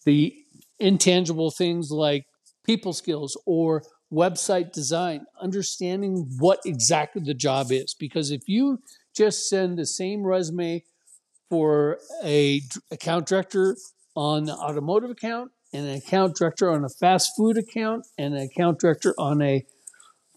the 0.04 0.34
intangible 0.78 1.50
things 1.50 1.90
like 1.90 2.24
people 2.64 2.92
skills 2.92 3.40
or 3.46 3.82
website 4.12 4.72
design, 4.72 5.26
understanding 5.40 6.26
what 6.38 6.60
exactly 6.64 7.22
the 7.22 7.34
job 7.34 7.70
is. 7.70 7.94
Because 7.94 8.30
if 8.30 8.48
you 8.48 8.78
just 9.14 9.48
send 9.48 9.78
the 9.78 9.86
same 9.86 10.24
resume 10.24 10.84
for 11.48 11.98
a 12.24 12.62
account 12.90 13.26
director 13.26 13.76
on 14.20 14.44
the 14.44 14.52
automotive 14.52 15.10
account 15.10 15.50
and 15.72 15.86
an 15.86 15.96
account 15.96 16.36
director 16.36 16.70
on 16.70 16.84
a 16.84 16.90
fast 16.90 17.30
food 17.38 17.56
account 17.56 18.06
and 18.18 18.34
an 18.34 18.42
account 18.42 18.78
director 18.78 19.14
on 19.16 19.40
a 19.40 19.64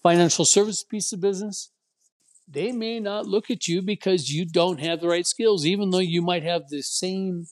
financial 0.01 0.45
service 0.45 0.85
piece 0.85 1.11
of 1.11 1.19
business, 1.19 1.69
they 2.47 2.71
may 2.71 3.01
not 3.01 3.25
look 3.25 3.51
at 3.51 3.67
you 3.67 3.81
because 3.81 4.29
you 4.29 4.45
don't 4.45 4.79
have 4.79 5.01
the 5.01 5.09
right 5.09 5.27
skills, 5.27 5.65
even 5.65 5.89
though 5.89 5.99
you 5.99 6.21
might 6.21 6.43
have 6.43 6.69
the 6.69 6.81
same 6.81 7.45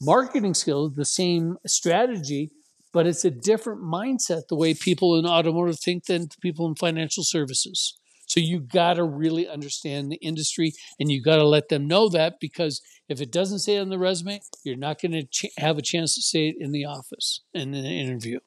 marketing 0.00 0.54
skills, 0.54 0.94
the 0.94 1.04
same 1.04 1.56
strategy, 1.66 2.52
but 2.92 3.04
it's 3.04 3.24
a 3.24 3.30
different 3.30 3.82
mindset 3.82 4.42
the 4.48 4.54
way 4.54 4.72
people 4.72 5.18
in 5.18 5.26
automotive 5.26 5.80
think 5.80 6.04
than 6.04 6.28
people 6.40 6.68
in 6.68 6.76
financial 6.76 7.24
services. 7.24 7.98
So 8.26 8.40
you 8.40 8.60
got 8.60 8.94
to 8.94 9.04
really 9.04 9.48
understand 9.48 10.10
the 10.10 10.16
industry 10.16 10.72
and 10.98 11.10
you 11.10 11.22
got 11.22 11.36
to 11.36 11.46
let 11.46 11.68
them 11.68 11.86
know 11.86 12.08
that 12.08 12.34
because 12.40 12.80
if 13.08 13.20
it 13.20 13.30
doesn't 13.30 13.60
say 13.60 13.76
it 13.76 13.80
on 13.80 13.90
the 13.90 13.98
resume, 13.98 14.40
you're 14.64 14.76
not 14.76 15.00
going 15.00 15.12
to 15.12 15.24
ch- 15.24 15.52
have 15.58 15.78
a 15.78 15.82
chance 15.82 16.14
to 16.14 16.22
say 16.22 16.48
it 16.48 16.56
in 16.58 16.72
the 16.72 16.84
office 16.84 17.40
and 17.54 17.74
in 17.74 17.84
an 17.84 17.92
interview. 17.92 18.38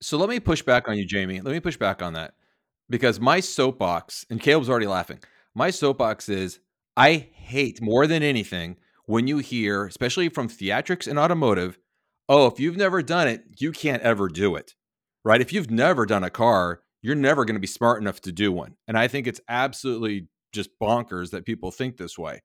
So 0.00 0.18
let 0.18 0.28
me 0.28 0.40
push 0.40 0.62
back 0.62 0.88
on 0.88 0.98
you, 0.98 1.06
Jamie. 1.06 1.40
Let 1.40 1.52
me 1.52 1.60
push 1.60 1.76
back 1.76 2.02
on 2.02 2.12
that 2.14 2.34
because 2.90 3.20
my 3.20 3.40
soapbox, 3.40 4.26
and 4.28 4.40
Caleb's 4.40 4.68
already 4.68 4.86
laughing, 4.86 5.20
my 5.54 5.70
soapbox 5.70 6.28
is 6.28 6.58
I 6.96 7.28
hate 7.32 7.80
more 7.80 8.06
than 8.06 8.22
anything 8.22 8.76
when 9.06 9.26
you 9.26 9.38
hear, 9.38 9.86
especially 9.86 10.28
from 10.28 10.48
theatrics 10.48 11.06
and 11.06 11.18
automotive, 11.18 11.78
oh, 12.28 12.46
if 12.46 12.58
you've 12.58 12.76
never 12.76 13.02
done 13.02 13.28
it, 13.28 13.44
you 13.58 13.72
can't 13.72 14.02
ever 14.02 14.28
do 14.28 14.56
it, 14.56 14.74
right? 15.24 15.40
If 15.40 15.52
you've 15.52 15.70
never 15.70 16.06
done 16.06 16.24
a 16.24 16.30
car, 16.30 16.80
you're 17.04 17.14
never 17.14 17.44
going 17.44 17.54
to 17.54 17.60
be 17.60 17.66
smart 17.66 18.00
enough 18.00 18.22
to 18.22 18.32
do 18.32 18.50
one. 18.50 18.76
And 18.88 18.96
I 18.96 19.08
think 19.08 19.26
it's 19.26 19.40
absolutely 19.46 20.26
just 20.54 20.70
bonkers 20.80 21.32
that 21.32 21.44
people 21.44 21.70
think 21.70 21.98
this 21.98 22.18
way. 22.18 22.40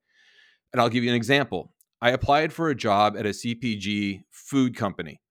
And 0.74 0.82
I'll 0.82 0.90
give 0.90 1.02
you 1.02 1.08
an 1.08 1.16
example. 1.16 1.72
I 2.02 2.10
applied 2.10 2.52
for 2.52 2.68
a 2.68 2.74
job 2.74 3.16
at 3.16 3.24
a 3.24 3.30
CPG 3.30 4.24
food 4.30 4.76
company. 4.76 5.22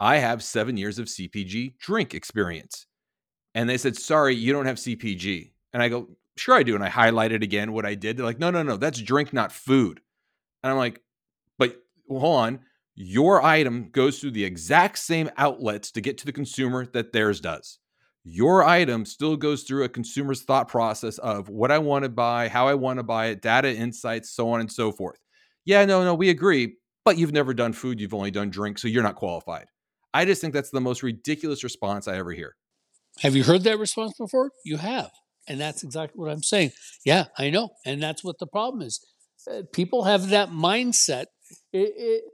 I 0.00 0.16
have 0.16 0.42
seven 0.42 0.78
years 0.78 0.98
of 0.98 1.08
CPG 1.08 1.76
drink 1.78 2.14
experience. 2.14 2.86
And 3.54 3.68
they 3.68 3.76
said, 3.76 3.96
sorry, 3.96 4.34
you 4.34 4.54
don't 4.54 4.64
have 4.64 4.76
CPG. 4.76 5.52
And 5.74 5.82
I 5.82 5.90
go, 5.90 6.08
sure, 6.38 6.54
I 6.54 6.62
do. 6.62 6.74
And 6.74 6.82
I 6.82 6.88
highlighted 6.88 7.42
again 7.42 7.74
what 7.74 7.84
I 7.84 7.94
did. 7.94 8.16
They're 8.16 8.24
like, 8.24 8.38
no, 8.38 8.50
no, 8.50 8.62
no, 8.62 8.78
that's 8.78 8.98
drink, 8.98 9.34
not 9.34 9.52
food. 9.52 10.00
And 10.62 10.70
I'm 10.72 10.78
like, 10.78 11.02
but 11.58 11.82
hold 12.08 12.40
on. 12.40 12.60
Your 12.94 13.42
item 13.42 13.90
goes 13.90 14.20
through 14.20 14.30
the 14.30 14.44
exact 14.44 14.98
same 15.00 15.28
outlets 15.36 15.90
to 15.90 16.00
get 16.00 16.16
to 16.18 16.24
the 16.24 16.32
consumer 16.32 16.86
that 16.86 17.12
theirs 17.12 17.42
does. 17.42 17.78
Your 18.24 18.64
item 18.64 19.04
still 19.04 19.36
goes 19.36 19.64
through 19.64 19.84
a 19.84 19.88
consumer's 19.88 20.42
thought 20.42 20.66
process 20.66 21.18
of 21.18 21.50
what 21.50 21.70
I 21.70 21.78
want 21.78 22.04
to 22.04 22.08
buy, 22.08 22.48
how 22.48 22.66
I 22.66 22.74
want 22.74 22.98
to 22.98 23.02
buy 23.02 23.26
it, 23.26 23.42
data 23.42 23.70
insights, 23.74 24.34
so 24.34 24.48
on 24.50 24.60
and 24.60 24.72
so 24.72 24.92
forth. 24.92 25.18
Yeah, 25.66 25.84
no, 25.84 26.02
no, 26.04 26.14
we 26.14 26.30
agree, 26.30 26.76
but 27.04 27.18
you've 27.18 27.32
never 27.32 27.52
done 27.52 27.74
food, 27.74 28.00
you've 28.00 28.14
only 28.14 28.30
done 28.30 28.48
drink, 28.48 28.78
so 28.78 28.88
you're 28.88 29.02
not 29.02 29.16
qualified. 29.16 29.66
I 30.14 30.24
just 30.24 30.40
think 30.40 30.54
that's 30.54 30.70
the 30.70 30.80
most 30.80 31.02
ridiculous 31.02 31.62
response 31.62 32.08
I 32.08 32.16
ever 32.16 32.32
hear. 32.32 32.56
Have 33.20 33.36
you 33.36 33.44
heard 33.44 33.62
that 33.64 33.78
response 33.78 34.14
before? 34.18 34.50
You 34.64 34.78
have. 34.78 35.10
And 35.46 35.60
that's 35.60 35.84
exactly 35.84 36.18
what 36.18 36.32
I'm 36.32 36.42
saying. 36.42 36.72
Yeah, 37.04 37.26
I 37.36 37.50
know. 37.50 37.70
And 37.84 38.02
that's 38.02 38.24
what 38.24 38.38
the 38.38 38.46
problem 38.46 38.80
is. 38.82 39.04
Uh, 39.50 39.62
people 39.72 40.04
have 40.04 40.30
that 40.30 40.48
mindset. 40.48 41.26
It, 41.72 41.92
it, 41.96 42.24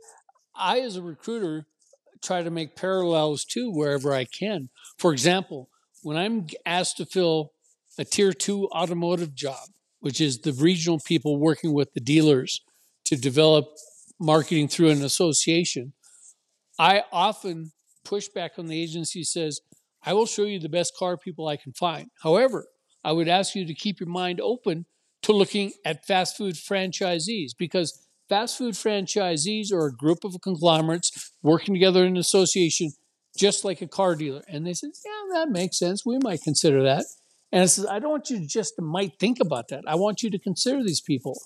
I, 0.55 0.81
as 0.81 0.97
a 0.97 1.03
recruiter, 1.03 1.67
try 2.23 2.43
to 2.43 2.51
make 2.51 2.77
parallels 2.77 3.45
too 3.45 3.73
wherever 3.73 4.15
I 4.15 4.25
can. 4.25 4.69
For 4.99 5.13
example, 5.13 5.69
when 6.03 6.17
I'm 6.17 6.47
asked 6.65 6.97
to 6.99 7.07
fill 7.07 7.53
a 7.99 8.05
tier 8.05 8.33
two 8.33 8.69
automotive 8.69 9.35
job, 9.35 9.69
which 10.01 10.21
is 10.21 10.39
the 10.39 10.53
regional 10.53 11.01
people 11.05 11.39
working 11.39 11.73
with 11.73 11.93
the 11.93 12.01
dealers 12.01 12.61
to 13.07 13.17
develop 13.17 13.67
marketing 14.19 14.69
through 14.69 14.91
an 14.91 15.03
association, 15.03 15.93
I 16.79 17.05
often 17.13 17.73
push 18.05 18.29
back 18.29 18.53
on 18.59 18.67
the 18.67 18.81
agency 18.81 19.25
says, 19.25 19.61
I 20.03 20.15
will 20.15 20.27
show 20.27 20.45
you 20.45 20.59
the 20.59 20.69
best 20.69 20.97
car 20.97 21.17
people 21.17 21.47
I 21.47 21.57
can 21.57 21.73
find. 21.73 22.11
However, 22.23 22.67
I 23.05 23.13
would 23.13 23.29
ask 23.29 23.55
you 23.55 23.67
to 23.67 23.75
keep 23.75 24.01
your 24.01 24.09
mind 24.09 24.41
open 24.41 24.87
to 25.23 25.33
looking 25.33 25.73
at 25.85 26.07
fast 26.07 26.37
food 26.37 26.55
franchisees 26.55 27.51
because 27.59 28.07
fast 28.29 28.57
food 28.57 28.75
franchisees 28.75 29.73
are 29.73 29.87
a 29.87 29.95
group 29.95 30.25
of 30.25 30.37
conglomerates 30.43 31.33
working 31.43 31.75
together 31.75 32.05
in 32.05 32.13
an 32.13 32.17
association, 32.17 32.93
just 33.37 33.65
like 33.65 33.81
a 33.81 33.89
car 33.89 34.15
dealer. 34.15 34.43
And 34.49 34.67
they 34.67 34.75
said, 34.75 34.91
Yeah, 35.05 35.39
that 35.41 35.51
makes 35.51 35.79
sense. 35.79 36.05
We 36.05 36.19
might 36.23 36.43
consider 36.43 36.83
that. 36.83 37.05
And 37.53 37.63
I 37.63 37.67
says, 37.67 37.87
I 37.87 37.99
don't 37.99 38.11
want 38.11 38.31
you 38.31 38.39
to 38.39 38.47
just 38.47 38.75
might 38.81 39.19
think 39.19 39.39
about 39.41 39.69
that. 39.69 39.85
I 39.87 39.97
want 39.97 40.23
you 40.23 40.31
to 40.31 40.39
consider 40.39 40.83
these 40.83 41.01
people. 41.01 41.41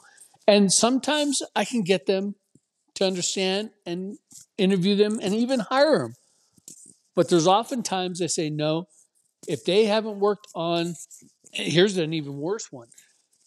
And 0.47 0.73
sometimes 0.73 1.41
I 1.57 1.65
can 1.65 1.83
get 1.83 2.07
them 2.07 2.35
to 2.97 3.07
understand 3.07 3.71
and 3.87 4.19
interview 4.59 4.97
them 4.97 5.19
and 5.23 5.35
even 5.35 5.61
hire 5.61 5.99
them. 6.01 6.15
But 7.17 7.29
there's 7.29 7.47
often 7.47 7.83
times 7.83 8.19
they 8.19 8.29
say 8.29 8.51
no. 8.51 8.87
If 9.47 9.65
they 9.65 9.87
haven't 9.87 10.19
worked 10.21 10.49
on, 10.55 10.95
here's 11.53 11.97
an 11.97 12.13
even 12.13 12.37
worse 12.37 12.71
one 12.71 12.89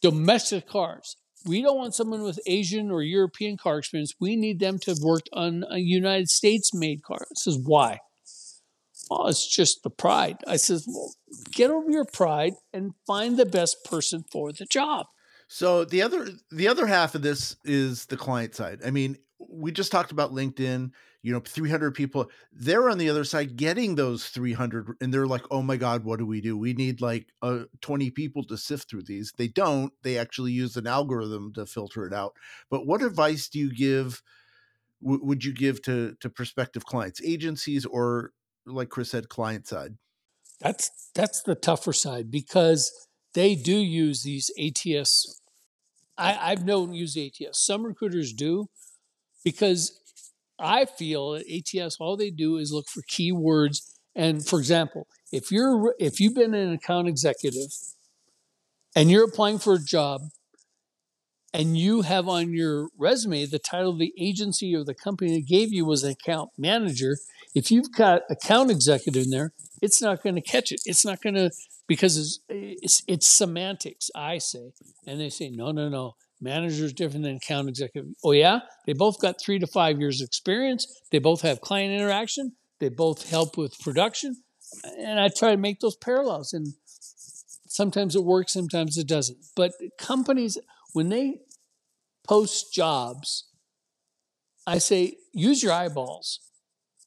domestic 0.01 0.67
cars. 0.67 1.17
We 1.45 1.61
don't 1.61 1.77
want 1.77 1.95
someone 1.95 2.23
with 2.23 2.39
Asian 2.45 2.91
or 2.91 3.01
European 3.01 3.57
car 3.57 3.79
experience. 3.79 4.13
We 4.19 4.35
need 4.35 4.59
them 4.59 4.79
to 4.79 4.91
have 4.91 4.99
worked 5.01 5.29
on 5.33 5.63
a 5.69 5.77
United 5.77 6.29
States 6.29 6.73
made 6.73 7.03
car. 7.03 7.25
This 7.29 7.47
is 7.47 7.59
why. 7.63 7.99
Oh, 9.09 9.27
it's 9.27 9.47
just 9.47 9.83
the 9.83 9.89
pride. 9.89 10.37
I 10.47 10.57
says, 10.57 10.85
well, 10.87 11.13
get 11.51 11.71
over 11.71 11.89
your 11.89 12.05
pride 12.05 12.53
and 12.73 12.93
find 13.05 13.37
the 13.37 13.45
best 13.45 13.83
person 13.85 14.23
for 14.31 14.51
the 14.51 14.65
job. 14.65 15.07
So 15.47 15.85
the 15.85 16.01
other 16.01 16.27
the 16.51 16.67
other 16.67 16.87
half 16.87 17.15
of 17.15 17.21
this 17.21 17.55
is 17.63 18.05
the 18.07 18.17
client 18.17 18.53
side. 18.53 18.81
I 18.85 18.91
mean, 18.91 19.17
we 19.39 19.71
just 19.71 19.91
talked 19.91 20.11
about 20.11 20.33
LinkedIn, 20.33 20.91
you 21.21 21.31
know, 21.31 21.39
300 21.39 21.91
people. 21.95 22.29
They're 22.51 22.89
on 22.89 22.97
the 22.97 23.09
other 23.09 23.23
side 23.23 23.55
getting 23.55 23.95
those 23.95 24.27
300 24.27 24.89
and 24.99 25.13
they're 25.13 25.25
like, 25.27 25.43
"Oh 25.49 25.61
my 25.61 25.77
god, 25.77 26.03
what 26.03 26.19
do 26.19 26.25
we 26.25 26.41
do? 26.41 26.57
We 26.57 26.73
need 26.73 26.99
like 26.99 27.27
uh, 27.41 27.63
20 27.79 28.11
people 28.11 28.43
to 28.45 28.57
sift 28.57 28.89
through 28.89 29.03
these." 29.03 29.31
They 29.37 29.47
don't. 29.47 29.93
They 30.03 30.17
actually 30.17 30.51
use 30.51 30.75
an 30.75 30.87
algorithm 30.87 31.53
to 31.53 31.65
filter 31.65 32.05
it 32.05 32.13
out. 32.13 32.33
But 32.69 32.85
what 32.85 33.01
advice 33.01 33.47
do 33.47 33.59
you 33.59 33.73
give 33.73 34.21
w- 35.01 35.23
would 35.23 35.43
you 35.43 35.53
give 35.53 35.81
to 35.83 36.15
to 36.21 36.29
prospective 36.29 36.85
clients, 36.85 37.21
agencies 37.23 37.85
or 37.85 38.31
like 38.67 38.89
Chris 38.89 39.11
said 39.11 39.29
client 39.29 39.67
side? 39.67 39.95
That's 40.59 41.09
that's 41.15 41.41
the 41.43 41.55
tougher 41.55 41.93
side 41.93 42.31
because 42.31 42.91
they 43.33 43.55
do 43.55 43.77
use 43.77 44.23
these 44.23 44.51
ATS 44.59 45.41
I, 46.17 46.51
I've 46.51 46.65
known 46.65 46.93
use 46.93 47.15
ATS. 47.15 47.63
Some 47.63 47.85
recruiters 47.85 48.33
do, 48.33 48.67
because 49.43 49.99
I 50.59 50.85
feel 50.85 51.35
at 51.35 51.45
ATS 51.47 51.97
all 51.99 52.17
they 52.17 52.31
do 52.31 52.57
is 52.57 52.71
look 52.71 52.87
for 52.89 53.01
keywords. 53.03 53.81
And 54.15 54.45
for 54.45 54.57
example, 54.57 55.07
if 55.31 55.51
you're 55.51 55.93
if 55.99 56.19
you've 56.19 56.33
been 56.33 56.55
an 56.55 56.73
account 56.73 57.07
executive 57.07 57.69
and 58.95 59.11
you're 59.11 59.25
applying 59.25 59.59
for 59.59 59.75
a 59.75 59.83
job 59.83 60.21
and 61.57 61.75
you 61.75 62.03
have 62.03 62.27
on 62.27 62.53
your 62.53 62.89
resume 62.99 63.43
the 63.47 63.57
title 63.57 63.89
of 63.89 63.97
the 63.97 64.13
agency 64.15 64.75
or 64.75 64.83
the 64.83 64.93
company 64.93 65.33
that 65.33 65.47
gave 65.47 65.73
you 65.73 65.85
was 65.85 66.03
an 66.03 66.11
account 66.11 66.51
manager, 66.55 67.17
if 67.55 67.71
you've 67.71 67.91
got 67.91 68.21
account 68.29 68.69
executive 68.69 69.23
in 69.23 69.31
there, 69.31 69.53
it's 69.81 69.99
not 69.99 70.21
going 70.21 70.35
to 70.35 70.41
catch 70.41 70.71
it. 70.71 70.81
It's 70.85 71.03
not 71.03 71.19
going 71.19 71.33
to 71.33 71.49
because 71.87 72.15
it's, 72.15 72.39
it's, 72.47 73.01
it's 73.07 73.27
semantics. 73.27 74.11
I 74.15 74.37
say, 74.37 74.71
and 75.07 75.19
they 75.19 75.29
say 75.29 75.49
no, 75.49 75.71
no, 75.71 75.89
no. 75.89 76.15
Manager 76.39 76.85
is 76.85 76.93
different 76.93 77.23
than 77.23 77.37
account 77.37 77.67
executive. 77.67 78.11
Oh, 78.23 78.33
yeah? 78.33 78.59
They 78.85 78.93
both 78.93 79.19
got 79.19 79.41
three 79.41 79.57
to 79.57 79.65
five 79.65 79.99
years 79.99 80.21
experience. 80.21 80.85
They 81.11 81.17
both 81.17 81.41
have 81.41 81.61
client 81.61 81.99
interaction. 81.99 82.51
They 82.79 82.89
both 82.89 83.27
help 83.27 83.57
with 83.57 83.79
production. 83.79 84.35
And 84.99 85.19
I 85.19 85.29
try 85.29 85.49
to 85.49 85.57
make 85.57 85.79
those 85.79 85.95
parallels. 85.95 86.53
And 86.53 86.75
sometimes 87.67 88.15
it 88.15 88.23
works, 88.23 88.53
sometimes 88.53 88.97
it 88.97 89.07
doesn't. 89.07 89.39
But 89.55 89.71
companies, 89.97 90.59
when 90.93 91.09
they 91.09 91.39
post 92.27 92.73
jobs, 92.73 93.47
I 94.65 94.77
say 94.79 95.17
use 95.33 95.63
your 95.63 95.73
eyeballs. 95.73 96.39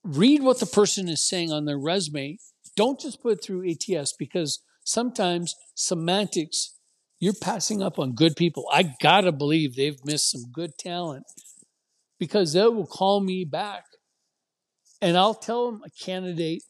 Read 0.03 0.43
what 0.43 0.61
the 0.61 0.67
person 0.67 1.09
is 1.09 1.29
saying 1.29 1.53
on 1.53 1.67
their 1.67 1.79
resume. 1.79 2.39
Don't 2.77 2.99
just 2.99 3.23
put 3.23 3.39
it 3.39 3.45
through 3.45 3.69
ATS 3.69 4.15
because 4.19 4.63
sometimes 4.85 5.55
semantics 5.75 6.77
you're 7.19 7.35
passing 7.35 7.83
up 7.83 7.99
on 7.99 8.15
good 8.15 8.35
people. 8.35 8.67
I 8.73 8.95
gotta 9.03 9.31
believe 9.31 9.77
they've 9.77 10.03
missed 10.07 10.31
some 10.31 10.51
good 10.51 10.79
talent 10.79 11.25
because 12.19 12.55
they 12.55 12.67
will 12.67 12.87
call 12.87 13.21
me 13.21 13.45
back 13.45 13.85
and 15.03 15.17
I'll 15.17 15.35
tell 15.35 15.71
them 15.71 15.83
a 15.85 15.91
candidate 15.91 16.63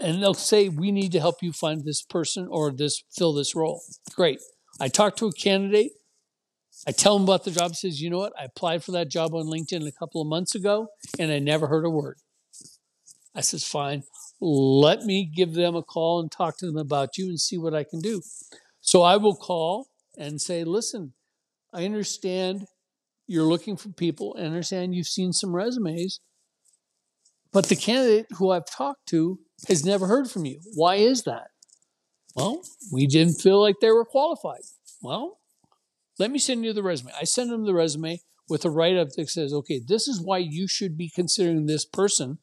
and 0.00 0.22
they'll 0.22 0.34
say, 0.34 0.68
We 0.68 0.90
need 0.92 1.12
to 1.12 1.20
help 1.20 1.42
you 1.42 1.52
find 1.52 1.84
this 1.84 2.02
person 2.02 2.48
or 2.50 2.70
this 2.70 3.02
fill 3.14 3.34
this 3.34 3.54
role. 3.54 3.82
Great. 4.14 4.40
I 4.80 4.88
talk 4.88 5.16
to 5.16 5.26
a 5.26 5.32
candidate. 5.32 5.92
I 6.86 6.92
tell 6.92 7.14
them 7.14 7.24
about 7.24 7.44
the 7.44 7.50
job. 7.50 7.74
Says, 7.74 8.00
you 8.00 8.10
know 8.10 8.18
what? 8.18 8.32
I 8.38 8.44
applied 8.44 8.84
for 8.84 8.92
that 8.92 9.10
job 9.10 9.34
on 9.34 9.46
LinkedIn 9.46 9.86
a 9.86 9.92
couple 9.92 10.20
of 10.20 10.28
months 10.28 10.54
ago 10.54 10.88
and 11.18 11.30
I 11.30 11.38
never 11.38 11.66
heard 11.66 11.84
a 11.84 11.90
word. 11.90 12.18
I 13.34 13.40
says, 13.40 13.64
fine. 13.64 14.02
let 14.40 15.02
me 15.02 15.24
give 15.24 15.54
them 15.54 15.76
a 15.76 15.82
call 15.82 16.20
and 16.20 16.30
talk 16.30 16.58
to 16.58 16.66
them 16.66 16.76
about 16.76 17.18
you 17.18 17.28
and 17.28 17.38
see 17.38 17.58
what 17.58 17.74
I 17.74 17.84
can 17.84 18.00
do. 18.00 18.22
So 18.80 19.02
I 19.02 19.16
will 19.16 19.36
call 19.36 19.88
and 20.16 20.40
say, 20.40 20.64
listen, 20.64 21.12
I 21.72 21.84
understand 21.84 22.66
you're 23.26 23.44
looking 23.44 23.76
for 23.76 23.90
people. 23.90 24.34
I 24.38 24.42
understand 24.42 24.94
you've 24.94 25.06
seen 25.06 25.32
some 25.32 25.54
resumes, 25.54 26.20
but 27.52 27.68
the 27.68 27.76
candidate 27.76 28.26
who 28.38 28.50
I've 28.50 28.66
talked 28.66 29.06
to 29.10 29.38
has 29.68 29.84
never 29.84 30.06
heard 30.06 30.30
from 30.30 30.46
you. 30.46 30.60
Why 30.74 30.96
is 30.96 31.24
that? 31.24 31.48
Well, 32.34 32.62
we 32.92 33.06
didn't 33.06 33.40
feel 33.40 33.60
like 33.60 33.76
they 33.80 33.90
were 33.90 34.04
qualified. 34.04 34.62
Well, 35.02 35.38
let 36.18 36.30
me 36.30 36.38
send 36.38 36.64
you 36.64 36.72
the 36.72 36.82
resume. 36.82 37.12
I 37.18 37.24
send 37.24 37.50
them 37.50 37.64
the 37.64 37.74
resume 37.74 38.20
with 38.48 38.64
a 38.64 38.70
write 38.70 38.96
up 38.96 39.10
that 39.10 39.28
says, 39.28 39.52
okay, 39.52 39.80
this 39.86 40.08
is 40.08 40.20
why 40.20 40.38
you 40.38 40.66
should 40.66 40.96
be 40.96 41.10
considering 41.10 41.66
this 41.66 41.84
person. 41.84 42.38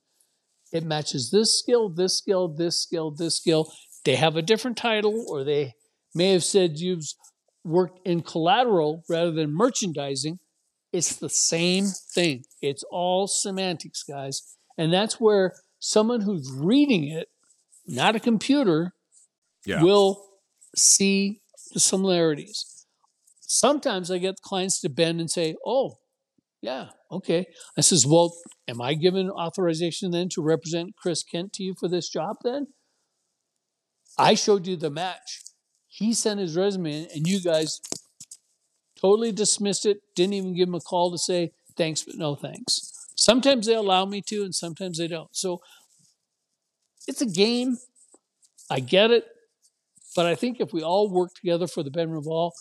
It 0.72 0.84
matches 0.84 1.32
this 1.32 1.58
skill, 1.58 1.90
this 1.90 2.18
skill, 2.18 2.48
this 2.48 2.82
skill, 2.82 3.12
this 3.12 3.38
skill. 3.38 3.72
They 4.04 4.16
have 4.16 4.36
a 4.36 4.42
different 4.42 4.78
title, 4.78 5.26
or 5.28 5.44
they 5.44 5.74
may 6.14 6.32
have 6.32 6.44
said 6.44 6.80
you've 6.80 7.06
worked 7.64 8.00
in 8.06 8.22
collateral 8.22 9.04
rather 9.10 9.32
than 9.32 9.52
merchandising. 9.52 10.40
It's 10.94 11.16
the 11.16 11.30
same 11.30 11.88
thing. 12.14 12.46
It's 12.62 12.84
all 12.90 13.28
semantics, 13.28 14.04
guys. 14.04 14.56
And 14.78 14.94
that's 14.94 15.20
where 15.20 15.54
someone 15.80 16.22
who's 16.22 16.52
reading 16.56 17.08
it, 17.08 17.28
not 17.88 18.16
a 18.16 18.20
computer, 18.20 18.94
yeah. 19.66 19.82
will 19.82 20.24
see 20.76 21.42
the 21.74 21.80
similarities. 21.80 22.75
Sometimes 23.48 24.10
I 24.10 24.18
get 24.18 24.42
clients 24.42 24.80
to 24.82 24.90
bend 24.90 25.20
and 25.20 25.30
say, 25.30 25.56
Oh, 25.66 25.98
yeah, 26.62 26.88
okay. 27.12 27.46
I 27.78 27.82
says, 27.82 28.06
Well, 28.08 28.36
am 28.68 28.82
I 28.82 28.96
given 28.96 29.30
authorization 29.30 30.12
then 30.12 30.30
to 30.30 30.42
represent 30.42 30.96
Chris 30.96 31.24
Kent 31.24 31.54
to 31.54 31.64
you 31.64 31.76
for 31.80 31.88
this 31.88 32.10
job 32.10 32.38
then? 32.44 32.68
I 34.18 34.34
showed 34.34 34.66
you 34.66 34.76
the 34.76 34.90
match. 34.90 35.42
He 35.88 36.14
sent 36.14 36.40
his 36.40 36.56
resume 36.56 37.04
in, 37.04 37.08
and 37.14 37.28
you 37.28 37.40
guys 37.40 37.80
totally 39.00 39.32
dismissed 39.32 39.86
it, 39.86 39.98
didn't 40.16 40.34
even 40.34 40.56
give 40.56 40.68
him 40.68 40.76
a 40.76 40.80
call 40.80 41.12
to 41.12 41.18
say 41.18 41.52
thanks, 41.78 42.04
but 42.04 42.16
no 42.16 42.36
thanks. 42.36 43.08
Sometimes 43.16 43.68
they 43.68 43.76
allow 43.76 44.06
me 44.06 44.22
to, 44.28 44.44
and 44.44 44.54
sometimes 44.54 44.98
they 44.98 45.08
don't. 45.08 45.30
So 45.32 45.62
it's 47.08 47.22
a 47.22 47.26
game. 47.26 47.78
I 48.70 48.80
get 48.80 49.12
it. 49.12 49.26
But 50.16 50.26
I 50.26 50.36
think 50.36 50.60
if 50.60 50.74
we 50.74 50.82
all 50.82 51.10
work 51.10 51.34
together 51.34 51.68
for 51.68 51.84
the 51.84 51.92
of 52.18 52.28
all, 52.28 52.54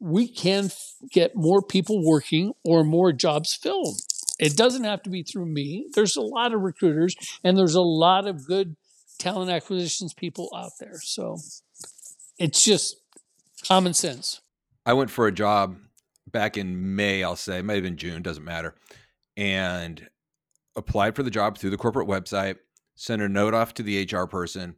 we 0.00 0.28
can 0.28 0.70
get 1.10 1.34
more 1.34 1.62
people 1.62 2.04
working 2.04 2.52
or 2.64 2.84
more 2.84 3.12
jobs 3.12 3.54
filled. 3.54 4.00
It 4.38 4.56
doesn't 4.56 4.84
have 4.84 5.02
to 5.02 5.10
be 5.10 5.22
through 5.22 5.46
me. 5.46 5.88
There's 5.94 6.16
a 6.16 6.22
lot 6.22 6.54
of 6.54 6.60
recruiters 6.60 7.16
and 7.42 7.58
there's 7.58 7.74
a 7.74 7.80
lot 7.80 8.26
of 8.26 8.46
good 8.46 8.76
talent 9.18 9.50
acquisitions 9.50 10.14
people 10.14 10.50
out 10.56 10.72
there. 10.78 11.00
So 11.02 11.38
it's 12.38 12.64
just 12.64 12.96
common 13.66 13.94
sense. 13.94 14.40
I 14.86 14.92
went 14.92 15.10
for 15.10 15.26
a 15.26 15.32
job 15.32 15.76
back 16.30 16.56
in 16.56 16.94
May, 16.94 17.22
I'll 17.24 17.36
say, 17.36 17.58
it 17.58 17.64
might 17.64 17.74
have 17.74 17.82
been 17.82 17.96
June, 17.96 18.22
doesn't 18.22 18.44
matter, 18.44 18.74
and 19.36 20.08
applied 20.76 21.16
for 21.16 21.22
the 21.22 21.30
job 21.30 21.58
through 21.58 21.70
the 21.70 21.76
corporate 21.76 22.08
website, 22.08 22.56
sent 22.94 23.22
a 23.22 23.28
note 23.28 23.54
off 23.54 23.74
to 23.74 23.82
the 23.82 24.04
HR 24.04 24.26
person. 24.26 24.76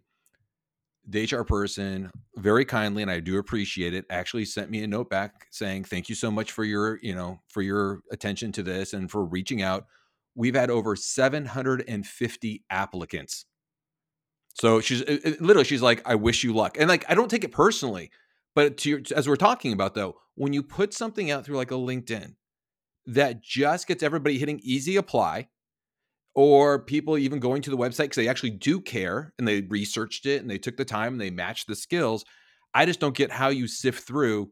The 1.07 1.25
HR 1.25 1.45
person 1.45 2.11
very 2.37 2.65
kindly, 2.65 3.03
and 3.03 3.11
I 3.11 3.21
do 3.21 3.39
appreciate 3.39 3.95
it, 3.95 4.05
actually 4.11 4.45
sent 4.45 4.71
me 4.71 4.83
a 4.83 4.87
note 4.87 5.11
back 5.11 5.47
saying, 5.51 5.85
Thank 5.85 6.09
you 6.09 6.15
so 6.15 6.31
much 6.31 6.53
for 6.53 6.65
your, 6.65 6.99
you 7.03 7.15
know, 7.15 7.41
for 7.49 7.63
your 7.63 8.03
attention 8.13 8.53
to 8.53 8.63
this 8.63 8.93
and 8.93 9.11
for 9.11 9.25
reaching 9.25 9.63
out. 9.63 9.87
We've 10.35 10.55
had 10.55 10.71
over 10.71 10.95
750 10.95 12.65
applicants. 12.71 13.47
So 14.55 14.81
she's 14.81 15.01
it, 15.03 15.25
it, 15.25 15.41
literally, 15.41 15.65
she's 15.65 15.83
like, 15.83 16.03
I 16.07 16.15
wish 16.15 16.45
you 16.45 16.53
luck. 16.53 16.77
And 16.79 16.89
like, 16.89 17.05
I 17.09 17.15
don't 17.15 17.31
take 17.31 17.45
it 17.45 17.53
personally. 17.53 18.11
But 18.55 18.77
to 18.79 18.91
your, 18.91 19.01
as 19.15 19.29
we're 19.29 19.37
talking 19.37 19.73
about 19.73 19.95
though, 19.95 20.17
when 20.35 20.53
you 20.53 20.63
put 20.63 20.93
something 20.93 21.31
out 21.31 21.45
through 21.45 21.57
like 21.57 21.71
a 21.71 21.75
LinkedIn 21.75 22.35
that 23.07 23.43
just 23.43 23.87
gets 23.87 24.03
everybody 24.03 24.39
hitting 24.39 24.61
easy 24.63 24.97
apply, 24.97 25.49
or 26.41 26.79
people 26.79 27.19
even 27.19 27.39
going 27.39 27.61
to 27.63 27.71
the 27.71 27.77
website 27.77 28.05
because 28.05 28.17
they 28.17 28.29
actually 28.29 28.51
do 28.51 28.81
care 28.81 29.35
and 29.39 29.47
they 29.47 29.61
researched 29.63 30.25
it 30.25 30.41
and 30.41 30.51
they 30.51 30.59
took 30.59 30.77
the 30.77 30.85
time 30.85 31.13
and 31.13 31.21
they 31.21 31.31
matched 31.31 31.67
the 31.67 31.77
skills. 31.77 32.25
I 32.73 32.87
just 32.87 32.99
don't 32.99 33.17
get 33.17 33.31
how 33.31 33.49
you 33.49 33.69
sift 33.69 34.07
through 34.07 34.51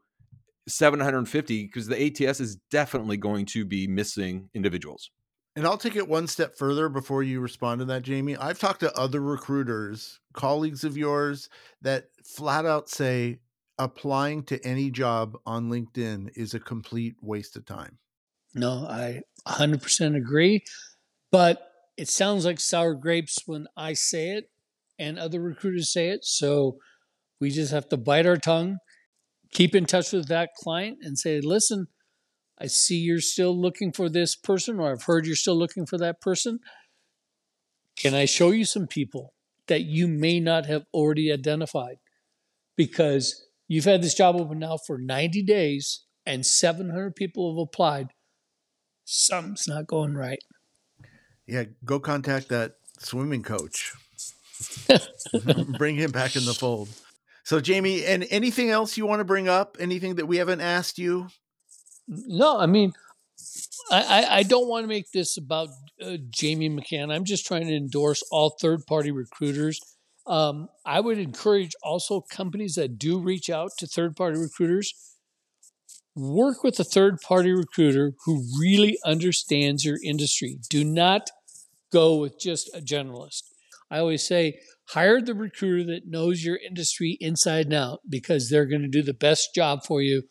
750 0.69 1.65
because 1.65 1.87
the 1.87 2.07
ATS 2.07 2.41
is 2.41 2.57
definitely 2.71 3.17
going 3.17 3.47
to 3.47 3.65
be 3.65 3.87
missing 3.87 4.51
individuals. 4.55 5.11
And 5.57 5.67
I'll 5.67 5.79
take 5.79 5.97
it 5.97 6.07
one 6.07 6.27
step 6.27 6.57
further 6.57 6.91
before 6.91 7.23
you 7.23 7.41
respond 7.41 7.79
to 7.79 7.85
that, 7.87 8.03
Jamie. 8.03 8.37
I've 8.37 8.59
talked 8.59 8.81
to 8.81 8.97
other 8.97 9.21
recruiters, 9.21 10.21
colleagues 10.35 10.85
of 10.85 10.97
yours, 10.97 11.49
that 11.81 12.09
flat 12.25 12.67
out 12.67 12.89
say, 12.89 13.39
applying 13.79 14.43
to 14.45 14.65
any 14.65 14.91
job 14.91 15.39
on 15.47 15.71
LinkedIn 15.71 16.31
is 16.37 16.53
a 16.53 16.61
complete 16.61 17.17
waste 17.23 17.57
of 17.57 17.65
time. 17.65 17.99
No, 18.55 18.87
I 18.89 19.23
100% 19.47 20.17
agree. 20.17 20.63
But 21.31 21.68
it 21.99 22.09
sounds 22.09 22.45
like 22.45 22.61
sour 22.61 22.95
grapes 22.95 23.41
when 23.47 23.67
I 23.77 23.93
say 23.93 24.31
it 24.31 24.51
and 24.99 25.19
other 25.19 25.41
recruiters 25.41 25.93
say 25.93 26.09
it. 26.09 26.25
So 26.25 26.79
we 27.41 27.51
just 27.51 27.73
have 27.73 27.89
to 27.91 27.97
bite 27.97 28.27
our 28.27 28.37
tongue, 28.37 28.79
keep 29.53 29.75
in 29.75 29.85
touch 29.85 30.13
with 30.13 30.29
that 30.29 30.55
client 30.57 30.99
and 31.03 31.19
say, 31.19 31.41
listen, 31.41 31.89
I 32.59 32.67
see 32.67 32.97
you're 32.97 33.21
still 33.21 33.57
looking 33.61 33.93
for 33.93 34.09
this 34.09 34.35
person, 34.35 34.81
or 34.81 34.91
I've 34.91 35.05
heard 35.05 35.27
you're 35.27 35.37
still 35.37 35.57
looking 35.57 35.87
for 35.87 35.99
that 35.99 36.21
person. 36.21 36.59
Can 37.97 38.15
I 38.15 38.25
show 38.25 38.51
you 38.51 38.65
some 38.65 38.87
people 38.87 39.35
that 39.67 39.83
you 39.83 40.09
may 40.09 40.41
not 40.41 40.67
have 40.67 40.85
already 40.95 41.31
identified? 41.31 41.97
Because 42.77 43.49
You've 43.69 43.85
had 43.85 44.03
this 44.03 44.15
job 44.15 44.35
open 44.37 44.59
now 44.59 44.79
for 44.79 44.99
90 44.99 45.43
days 45.43 46.07
and 46.25 46.45
700 46.45 47.15
people 47.15 47.53
have 47.53 47.63
applied. 47.63 48.09
Something's 49.05 49.69
not 49.69 49.87
going 49.87 50.15
right. 50.15 50.39
Yeah, 51.49 51.65
go 51.85 51.99
contact 51.99 52.49
that 52.51 52.75
swimming 52.99 53.43
coach. 53.43 53.93
bring 55.79 55.97
him 55.97 56.11
back 56.11 56.37
in 56.37 56.45
the 56.45 56.55
fold. 56.55 56.89
So, 57.45 57.61
Jamie, 57.61 58.05
and 58.05 58.27
anything 58.31 58.71
else 58.71 58.97
you 58.97 59.07
want 59.07 59.21
to 59.21 59.25
bring 59.25 59.49
up? 59.49 59.77
Anything 59.81 60.17
that 60.17 60.27
we 60.27 60.37
haven't 60.37 60.61
asked 60.61 60.99
you? 60.99 61.29
No, 62.07 62.59
I 62.59 62.67
mean, 62.67 62.93
I, 63.91 64.27
I, 64.31 64.43
don't 64.43 64.69
want 64.69 64.85
to 64.85 64.89
make 64.89 65.11
this 65.13 65.37
about 65.37 65.69
uh, 66.03 66.17
Jamie 66.31 66.71
McCann. 66.71 67.15
I'm 67.15 67.25
just 67.25 67.47
trying 67.47 67.67
to 67.67 67.77
endorse 67.77 68.23
all 68.31 68.57
third 68.61 68.87
party 68.87 69.11
recruiters 69.11 69.81
um, 70.29 70.69
I 70.85 71.01
would 71.01 71.19
encourage 71.19 71.75
also 71.83 72.21
companies 72.21 72.75
that 72.75 72.99
do 72.99 73.19
reach 73.19 73.49
out 73.49 73.71
to 73.79 73.87
third 73.87 74.15
party 74.15 74.39
recruiters 74.39 74.93
work 76.15 76.63
with 76.63 76.79
a 76.79 76.85
third 76.85 77.21
party 77.21 77.51
recruiter 77.51 78.13
who 78.27 78.45
really 78.61 78.99
understands 79.07 79.85
your 79.85 79.99
industry. 80.05 80.59
Do 80.69 80.85
not 80.85 81.31
go 81.93 82.17
with 82.17 82.39
just 82.39 82.69
a 82.75 82.81
generalist. 82.81 83.43
I 83.91 83.99
always 83.99 84.27
say 84.27 84.59
hire 84.91 85.21
the 85.21 85.35
recruiter 85.35 85.85
that 85.93 86.07
knows 86.07 86.45
your 86.45 86.57
industry 86.57 87.17
inside 87.21 87.67
and 87.67 87.75
out 87.75 88.01
because 88.09 88.49
they're 88.49 88.67
going 88.67 88.83
to 88.83 88.89
do 88.89 89.03
the 89.03 89.15
best 89.15 89.55
job 89.55 89.85
for 89.85 90.03
you. 90.03 90.23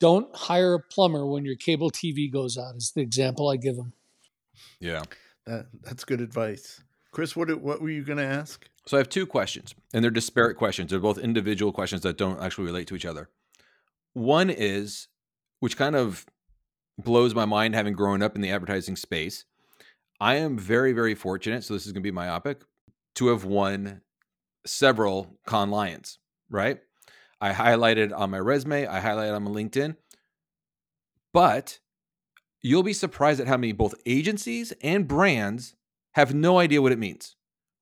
Don't 0.00 0.34
hire 0.34 0.74
a 0.74 0.80
plumber 0.80 1.26
when 1.26 1.44
your 1.44 1.56
cable 1.56 1.90
TV 1.90 2.32
goes 2.32 2.58
out, 2.58 2.76
is 2.76 2.92
the 2.94 3.02
example 3.02 3.48
I 3.48 3.56
give 3.56 3.76
them. 3.76 3.92
Yeah. 4.80 5.02
That, 5.46 5.66
that's 5.82 6.04
good 6.04 6.20
advice. 6.20 6.82
Chris, 7.12 7.36
what, 7.36 7.48
what 7.60 7.80
were 7.80 7.90
you 7.90 8.02
going 8.02 8.18
to 8.18 8.24
ask? 8.24 8.68
So 8.86 8.96
I 8.96 9.00
have 9.00 9.08
two 9.08 9.26
questions, 9.26 9.74
and 9.92 10.02
they're 10.02 10.10
disparate 10.10 10.56
questions. 10.56 10.90
They're 10.90 10.98
both 10.98 11.18
individual 11.18 11.72
questions 11.72 12.02
that 12.02 12.18
don't 12.18 12.40
actually 12.40 12.66
relate 12.66 12.88
to 12.88 12.96
each 12.96 13.04
other. 13.04 13.28
One 14.12 14.50
is, 14.50 15.08
which 15.60 15.76
kind 15.76 15.94
of 15.94 16.26
blows 16.98 17.34
my 17.34 17.44
mind 17.44 17.74
having 17.74 17.94
grown 17.94 18.22
up 18.22 18.34
in 18.34 18.42
the 18.42 18.50
advertising 18.50 18.96
space. 18.96 19.44
I 20.22 20.36
am 20.36 20.56
very, 20.56 20.92
very 20.92 21.14
fortunate. 21.14 21.64
So 21.64 21.74
this 21.74 21.86
is 21.86 21.92
going 21.92 22.02
to 22.02 22.06
be 22.06 22.12
myopic 22.12 22.62
to 23.16 23.28
have 23.28 23.44
won 23.44 24.02
several 24.64 25.38
Cannes 25.46 25.70
Lions, 25.70 26.18
right? 26.48 26.78
I 27.40 27.52
highlighted 27.52 28.16
on 28.16 28.30
my 28.30 28.38
resume, 28.38 28.86
I 28.86 29.00
highlighted 29.00 29.34
on 29.34 29.42
my 29.42 29.50
LinkedIn. 29.50 29.96
But 31.32 31.80
you'll 32.62 32.84
be 32.84 32.92
surprised 32.92 33.40
at 33.40 33.48
how 33.48 33.56
many 33.56 33.72
both 33.72 33.94
agencies 34.06 34.72
and 34.80 35.08
brands 35.08 35.74
have 36.12 36.32
no 36.34 36.58
idea 36.58 36.80
what 36.80 36.92
it 36.92 36.98
means 36.98 37.34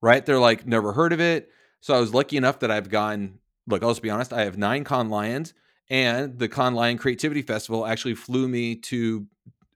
right? 0.02 0.24
They're 0.24 0.40
like, 0.40 0.66
never 0.66 0.92
heard 0.92 1.12
of 1.12 1.20
it. 1.20 1.50
So 1.80 1.94
I 1.94 2.00
was 2.00 2.14
lucky 2.14 2.36
enough 2.36 2.60
that 2.60 2.70
I've 2.70 2.88
gone, 2.88 3.38
look, 3.66 3.82
I'll 3.82 3.90
just 3.90 4.02
be 4.02 4.10
honest, 4.10 4.32
I 4.32 4.44
have 4.44 4.58
nine 4.58 4.84
Cannes 4.84 5.10
Lions, 5.10 5.54
and 5.88 6.38
the 6.38 6.48
Cannes 6.48 6.74
Lion 6.74 6.98
Creativity 6.98 7.42
Festival 7.42 7.86
actually 7.86 8.14
flew 8.14 8.48
me 8.48 8.76
to 8.76 9.26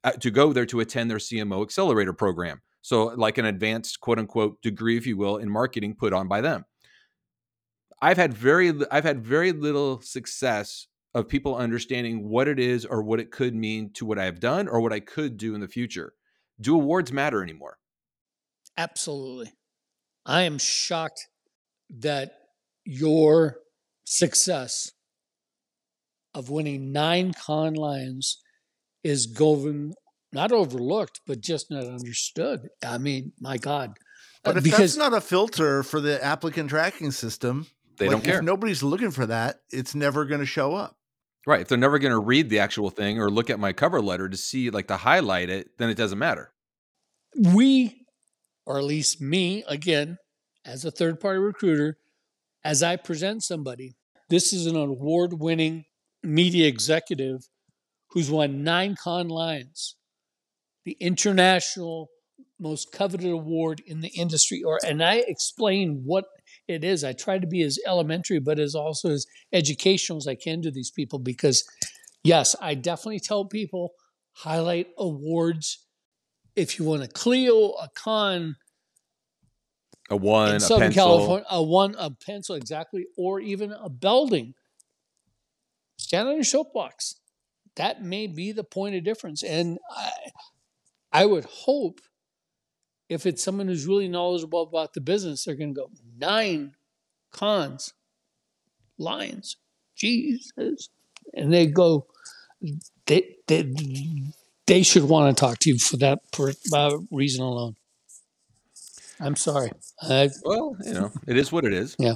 Uh, 0.05 0.13
to 0.13 0.31
go 0.31 0.53
there 0.53 0.67
to 0.67 0.81
attend 0.81 1.11
their 1.11 1.17
CMO 1.17 1.63
accelerator 1.63 2.13
program. 2.13 2.61
So 2.83 3.05
like 3.05 3.39
an 3.39 3.47
advanced 3.47 4.01
quote 4.01 4.19
unquote 4.19 4.61
degree, 4.61 4.99
if 4.99 5.07
you 5.07 5.17
will, 5.17 5.39
in 5.39 5.49
marketing 5.49 5.97
put 5.99 6.13
on 6.13 6.29
by 6.29 6.43
them. 6.43 6.67
I've 8.03 8.19
had 8.19 8.35
very 8.35 8.71
I've 8.91 9.05
had 9.05 9.25
very 9.25 9.53
little 9.53 10.03
success 10.03 10.89
of 11.15 11.27
people 11.27 11.57
understanding 11.57 12.29
what 12.29 12.49
it 12.49 12.59
is 12.59 12.85
or 12.85 13.03
what 13.03 13.19
it 13.19 13.31
could 13.31 13.55
mean 13.55 13.95
to 13.95 14.05
what 14.05 14.19
I've 14.19 14.41
done 14.41 14.69
or 14.69 14.83
what 14.83 14.93
I 14.93 15.01
could 15.01 15.39
do 15.39 15.55
in 15.55 15.63
the 15.63 15.69
future. 15.69 16.13
Do 16.61 16.75
awards 16.75 17.11
matter 17.11 17.43
anymore? 17.43 17.79
Absolutely. 18.77 19.55
I 20.27 20.43
am 20.43 20.59
shocked 20.59 21.29
that 21.89 22.33
your 22.85 23.57
success 24.05 24.93
of 26.35 26.51
winning 26.51 26.93
nine 26.93 27.33
Cannes 27.33 27.77
Lions 27.77 28.43
is 29.05 29.27
going 29.27 29.95
not 30.33 30.51
overlooked, 30.51 31.21
but 31.27 31.41
just 31.41 31.71
not 31.71 31.85
understood. 31.85 32.69
I 32.85 32.99
mean, 32.99 33.33
my 33.41 33.57
God. 33.57 33.97
But 34.43 34.57
if 34.57 34.59
uh, 34.59 34.61
because, 34.65 34.79
that's 34.79 34.97
not 34.97 35.15
a 35.15 35.21
filter 35.21 35.83
for 35.85 36.01
the 36.01 36.23
applicant 36.23 36.71
tracking 36.71 37.13
system, 37.13 37.67
they 37.99 38.07
like 38.07 38.13
don't 38.13 38.25
care. 38.25 38.39
If 38.39 38.45
nobody's 38.45 38.83
looking 38.83 39.13
for 39.13 39.27
that, 39.27 39.61
it's 39.71 39.95
never 39.95 40.25
going 40.25 40.41
to 40.41 40.47
show 40.47 40.75
up. 40.75 40.97
Right. 41.47 41.61
If 41.61 41.69
they're 41.69 41.79
never 41.79 41.99
going 41.99 42.13
to 42.13 42.19
read 42.19 42.51
the 42.51 42.59
actual 42.59 42.91
thing 42.91 43.21
or 43.21 43.31
look 43.31 43.51
at 43.51 43.61
my 43.61 43.73
cover 43.73 44.01
letter 44.01 44.29
to 44.29 44.37
see, 44.37 44.71
like, 44.71 44.89
to 44.89 44.97
highlight 44.97 45.51
it, 45.51 45.69
then 45.79 45.89
it 45.91 45.97
doesn't 45.97 46.19
matter. 46.19 46.53
We, 47.39 48.07
or 48.67 48.79
at 48.79 48.85
least 48.85 49.21
me, 49.21 49.63
again, 49.69 50.19
as 50.65 50.85
a 50.85 50.91
third 50.91 51.21
party 51.21 51.39
recruiter, 51.39 51.99
as 52.65 52.83
I 52.83 52.97
present 52.97 53.45
somebody, 53.45 53.95
this 54.31 54.53
is 54.53 54.67
an 54.67 54.77
award 54.77 55.35
winning 55.35 55.85
media 56.23 56.67
executive 56.67 57.47
who's 58.15 58.31
won 58.31 58.63
nine 58.63 58.97
Cannes 59.03 59.29
Lions, 59.29 59.97
the 60.85 60.97
international 61.01 62.09
most 62.61 62.93
coveted 62.93 63.31
award 63.31 63.83
in 63.87 64.01
the 64.01 64.09
industry. 64.09 64.63
Or 64.63 64.79
and 64.87 65.03
I 65.03 65.17
explain 65.27 66.03
what 66.05 66.25
it 66.69 66.85
is. 66.85 67.03
I 67.03 67.13
try 67.13 67.39
to 67.39 67.47
be 67.47 67.63
as 67.63 67.79
elementary, 67.87 68.39
but 68.39 68.61
as 68.61 68.75
also 68.75 69.11
as 69.11 69.27
educational 69.53 70.19
as 70.19 70.29
I 70.29 70.37
can 70.37 70.63
to 70.63 70.71
these 70.71 70.93
people 70.93 71.19
because, 71.19 71.65
yes, 72.23 72.55
I 72.61 72.75
definitely 72.75 73.21
tell 73.21 73.45
people 73.45 73.93
highlight 74.33 74.89
awards. 74.97 75.85
If 76.55 76.79
you 76.79 76.85
want 76.85 77.03
a 77.03 77.09
Clio, 77.09 77.71
a 77.71 77.89
Cannes, 78.03 78.55
a 80.09 80.17
one, 80.17 80.55
in 80.55 80.61
Southern 80.61 80.93
pencil. 80.93 81.05
California, 81.05 81.47
a 81.51 81.63
one, 81.63 81.97
a 81.99 82.11
pencil, 82.11 82.55
exactly, 82.55 83.07
or 83.17 83.41
even 83.41 83.73
a 83.73 83.89
Belding. 83.89 84.55
Stand 85.99 86.29
on 86.29 86.35
your 86.37 86.45
soapbox. 86.45 87.17
That 87.77 88.03
may 88.03 88.27
be 88.27 88.53
the 88.53 88.65
point 88.65 88.95
of 88.95 89.05
difference. 89.05 89.43
And 89.43 89.79
I, 89.91 90.11
I 91.13 91.27
would 91.27 91.45
hope 91.45 92.01
if 93.09 93.27
it's 93.27 93.43
someone 93.43 93.69
who's 93.69 93.87
really 93.87 94.09
knowledgeable 94.09 94.63
about 94.63 94.95
the 94.95 95.01
business, 95.01 95.45
they're 95.45 95.55
going 95.55 95.75
to 95.75 95.81
go 95.81 95.91
nine 96.19 96.75
cons, 97.33 97.93
Lions, 98.99 99.57
Jesus, 99.97 100.89
and 101.33 101.53
they 101.53 101.67
go. 101.67 102.07
They 103.07 103.37
they 103.47 103.73
they 104.67 104.83
should 104.83 105.05
want 105.05 105.37
to 105.37 105.41
talk 105.41 105.59
to 105.61 105.71
you 105.71 105.79
for 105.79 105.97
that 105.99 106.21
uh, 106.73 106.99
reason 107.11 107.45
alone. 107.45 107.77
I'm 109.21 109.37
sorry. 109.37 109.71
I, 110.03 110.31
well, 110.45 110.77
you 110.85 110.95
know, 110.95 111.13
it 111.27 111.37
is 111.37 111.53
what 111.53 111.65
it 111.65 111.73
is. 111.73 111.95
Yeah. 111.99 112.15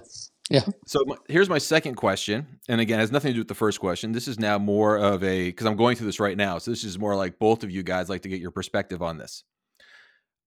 Yeah. 0.51 0.65
So 0.87 1.01
my, 1.07 1.17
here's 1.29 1.49
my 1.49 1.59
second 1.59 1.97
question, 1.97 2.59
and 2.69 2.81
again, 2.81 2.99
has 2.99 3.13
nothing 3.13 3.31
to 3.31 3.35
do 3.35 3.41
with 3.41 3.49
the 3.49 3.55
first 3.55 3.81
question. 3.81 4.13
This 4.13 4.29
is 4.29 4.39
now 4.39 4.59
more 4.59 4.97
of 4.97 5.23
a 5.23 5.47
because 5.47 5.67
I'm 5.67 5.77
going 5.77 5.97
through 5.97 6.07
this 6.07 6.21
right 6.21 6.37
now, 6.37 6.59
so 6.59 6.71
this 6.71 6.85
is 6.85 6.99
more 6.99 7.15
like 7.15 7.39
both 7.39 7.63
of 7.63 7.71
you 7.71 7.83
guys 7.83 8.09
like 8.09 8.23
to 8.23 8.29
get 8.29 8.41
your 8.41 8.51
perspective 8.51 9.03
on 9.03 9.19
this. 9.19 9.45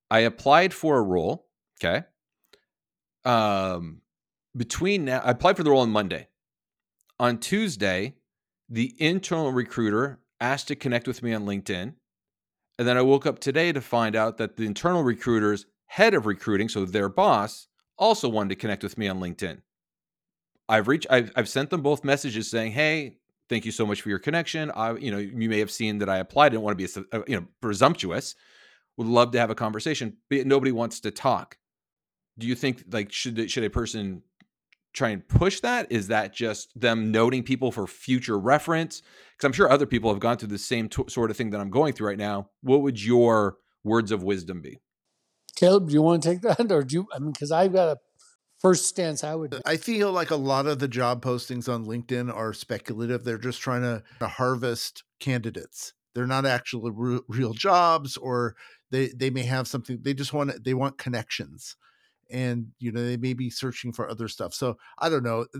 I 0.09 0.19
applied 0.21 0.73
for 0.73 0.97
a 0.97 1.01
role. 1.01 1.47
Okay. 1.79 2.03
Um, 3.23 4.01
between 4.57 5.05
now, 5.05 5.19
I 5.19 5.31
applied 5.31 5.57
for 5.57 5.63
the 5.63 5.69
role 5.69 5.81
on 5.81 5.91
Monday. 5.91 6.27
On 7.19 7.37
Tuesday, 7.37 8.15
the 8.67 8.95
internal 8.97 9.51
recruiter 9.51 10.19
asked 10.39 10.67
to 10.69 10.75
connect 10.75 11.07
with 11.07 11.21
me 11.21 11.33
on 11.33 11.45
LinkedIn. 11.45 11.93
And 12.79 12.87
then 12.87 12.97
I 12.97 13.01
woke 13.01 13.27
up 13.27 13.37
today 13.37 13.71
to 13.71 13.81
find 13.81 14.15
out 14.15 14.37
that 14.37 14.57
the 14.57 14.65
internal 14.65 15.03
recruiter's 15.03 15.67
head 15.85 16.13
of 16.15 16.25
recruiting, 16.25 16.67
so 16.67 16.83
their 16.83 17.09
boss, 17.09 17.67
also 17.97 18.27
wanted 18.27 18.49
to 18.49 18.55
connect 18.55 18.81
with 18.81 18.97
me 18.97 19.07
on 19.07 19.19
LinkedIn. 19.19 19.61
I've 20.71 20.88
reached 20.88 21.07
I've, 21.10 21.31
I've 21.36 21.49
sent 21.49 21.69
them 21.69 21.81
both 21.81 22.03
messages 22.03 22.49
saying, 22.49 22.71
"Hey, 22.71 23.17
thank 23.49 23.65
you 23.65 23.71
so 23.71 23.86
much 23.86 24.01
for 24.01 24.10
your 24.10 24.19
connection. 24.19 24.71
I 24.71 24.95
you 24.95 25.12
know, 25.12 25.17
you 25.17 25.49
may 25.49 25.60
have 25.60 25.69
seen 25.69 25.97
that 25.99 26.10
I 26.10 26.17
applied, 26.17 26.47
I 26.47 26.49
didn't 26.49 26.63
want 26.63 26.79
to 26.79 26.88
be 26.88 27.01
a, 27.13 27.19
uh, 27.19 27.23
you 27.27 27.36
know, 27.36 27.45
presumptuous. 27.62 28.36
Would 28.97 29.07
love 29.07 29.31
to 29.31 29.39
have 29.39 29.49
a 29.49 29.55
conversation, 29.55 30.17
but 30.29 30.47
nobody 30.47 30.71
wants 30.71 31.01
to 31.01 31.12
talk." 31.12 31.57
Do 32.39 32.47
you 32.47 32.55
think 32.55 32.86
like 32.89 33.12
should 33.12 33.51
should 33.51 33.65
a 33.65 33.69
person 33.69 34.23
try 34.93 35.10
and 35.10 35.27
push 35.27 35.60
that? 35.60 35.91
Is 35.91 36.07
that 36.07 36.34
just 36.34 36.79
them 36.79 37.12
noting 37.12 37.43
people 37.43 37.71
for 37.71 37.86
future 37.86 38.39
reference? 38.39 39.01
Because 39.36 39.45
I'm 39.45 39.53
sure 39.53 39.69
other 39.69 39.86
people 39.86 40.10
have 40.10 40.19
gone 40.19 40.38
through 40.38 40.49
the 40.49 40.57
same 40.57 40.89
t- 40.89 41.03
sort 41.07 41.31
of 41.31 41.38
thing 41.38 41.49
that 41.51 41.62
I'm 41.62 41.69
going 41.69 41.93
through 41.93 42.07
right 42.07 42.17
now. 42.17 42.49
What 42.62 42.81
would 42.81 43.03
your 43.03 43.57
words 43.84 44.12
of 44.12 44.23
wisdom 44.23 44.62
be? 44.62 44.79
Caleb, 45.55 45.88
do 45.88 45.93
you 45.93 46.01
want 46.01 46.23
to 46.23 46.29
take 46.29 46.41
that, 46.57 46.71
or 46.71 46.84
do 46.84 46.95
you? 46.95 47.07
I 47.13 47.19
mean, 47.19 47.31
because 47.31 47.51
I've 47.51 47.73
got 47.73 47.89
a 47.89 47.97
first 48.62 48.86
stance 48.86 49.24
I 49.24 49.36
would. 49.36 49.62
I 49.65 49.78
feel 49.78 50.12
like 50.12 50.32
a 50.32 50.36
lot 50.36 50.67
of 50.67 50.80
the 50.80 50.88
job 50.88 51.24
postings 51.24 51.71
on 51.71 51.86
LinkedIn 51.86 52.34
are 52.34 52.54
speculative. 52.54 53.24
They're 53.24 53.38
just 53.38 53.62
trying 53.62 53.82
to, 53.82 54.04
to 54.19 54.28
harvest 54.28 55.04
candidates. 55.19 55.93
They're 56.13 56.28
not 56.28 56.45
actually 56.45 56.91
re- 56.93 57.21
real 57.28 57.54
jobs, 57.54 58.17
or 58.17 58.56
they 58.91 59.08
they 59.10 59.30
may 59.30 59.43
have 59.43 59.67
something. 59.67 60.00
They 60.02 60.13
just 60.13 60.34
want 60.34 60.63
they 60.63 60.74
want 60.74 60.97
connections, 60.97 61.76
and 62.30 62.67
you 62.80 62.91
know 62.91 63.04
they 63.04 63.17
may 63.17 63.34
be 63.34 63.50
searching 63.50 63.93
for 63.93 64.10
other 64.10 64.28
stuff. 64.28 64.54
So 64.54 64.78
I 65.00 65.10
don't 65.10 65.24
know, 65.24 65.45
uh, 65.56 65.60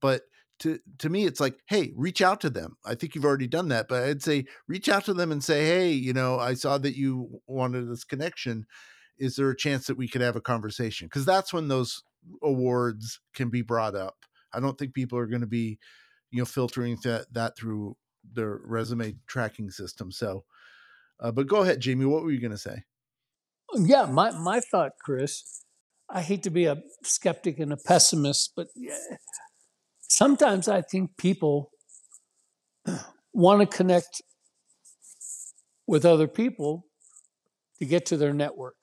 but 0.00 0.22
to 0.60 0.78
to 0.98 1.08
me 1.08 1.24
it's 1.24 1.40
like 1.40 1.56
hey 1.66 1.92
reach 1.96 2.20
out 2.20 2.40
to 2.40 2.50
them 2.50 2.76
i 2.84 2.94
think 2.94 3.14
you've 3.14 3.24
already 3.24 3.46
done 3.46 3.68
that 3.68 3.86
but 3.88 4.02
i'd 4.04 4.22
say 4.22 4.44
reach 4.66 4.88
out 4.88 5.04
to 5.04 5.14
them 5.14 5.30
and 5.30 5.42
say 5.44 5.64
hey 5.64 5.90
you 5.90 6.12
know 6.12 6.38
i 6.38 6.54
saw 6.54 6.78
that 6.78 6.96
you 6.96 7.40
wanted 7.46 7.88
this 7.88 8.04
connection 8.04 8.66
is 9.18 9.36
there 9.36 9.50
a 9.50 9.56
chance 9.56 9.86
that 9.86 9.96
we 9.96 10.08
could 10.08 10.20
have 10.20 10.36
a 10.36 10.40
conversation 10.40 11.06
because 11.06 11.24
that's 11.24 11.52
when 11.52 11.68
those 11.68 12.02
awards 12.42 13.20
can 13.34 13.48
be 13.48 13.62
brought 13.62 13.94
up. 13.94 14.16
I 14.52 14.60
don't 14.60 14.78
think 14.78 14.94
people 14.94 15.18
are 15.18 15.26
going 15.26 15.42
to 15.42 15.46
be 15.46 15.78
you 16.30 16.38
know 16.38 16.44
filtering 16.44 16.98
that 17.04 17.32
that 17.32 17.56
through 17.56 17.96
their 18.32 18.60
resume 18.64 19.14
tracking 19.26 19.70
system 19.70 20.10
so 20.12 20.44
uh, 21.20 21.30
but 21.30 21.46
go 21.46 21.62
ahead 21.62 21.80
jamie 21.80 22.04
what 22.04 22.22
were 22.22 22.30
you 22.30 22.40
going 22.40 22.50
to 22.50 22.58
say 22.58 22.82
yeah 23.76 24.06
my 24.06 24.30
my 24.32 24.60
thought 24.60 24.92
chris 25.02 25.64
i 26.10 26.20
hate 26.20 26.42
to 26.42 26.50
be 26.50 26.66
a 26.66 26.76
skeptic 27.02 27.58
and 27.58 27.72
a 27.72 27.76
pessimist 27.76 28.52
but 28.56 28.68
sometimes 30.00 30.68
i 30.68 30.82
think 30.82 31.16
people 31.16 31.70
want 33.32 33.60
to 33.60 33.76
connect 33.76 34.22
with 35.86 36.04
other 36.04 36.28
people 36.28 36.86
to 37.78 37.86
get 37.86 38.04
to 38.04 38.16
their 38.16 38.34
network 38.34 38.74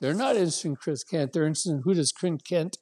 they're 0.00 0.14
not 0.14 0.36
interested 0.36 0.68
in 0.68 0.76
Chris 0.76 1.04
Kent. 1.04 1.32
They're 1.32 1.46
interested 1.46 1.72
in 1.72 1.82
who 1.82 1.94
does 1.94 2.12
Chris 2.12 2.40
Kent, 2.46 2.78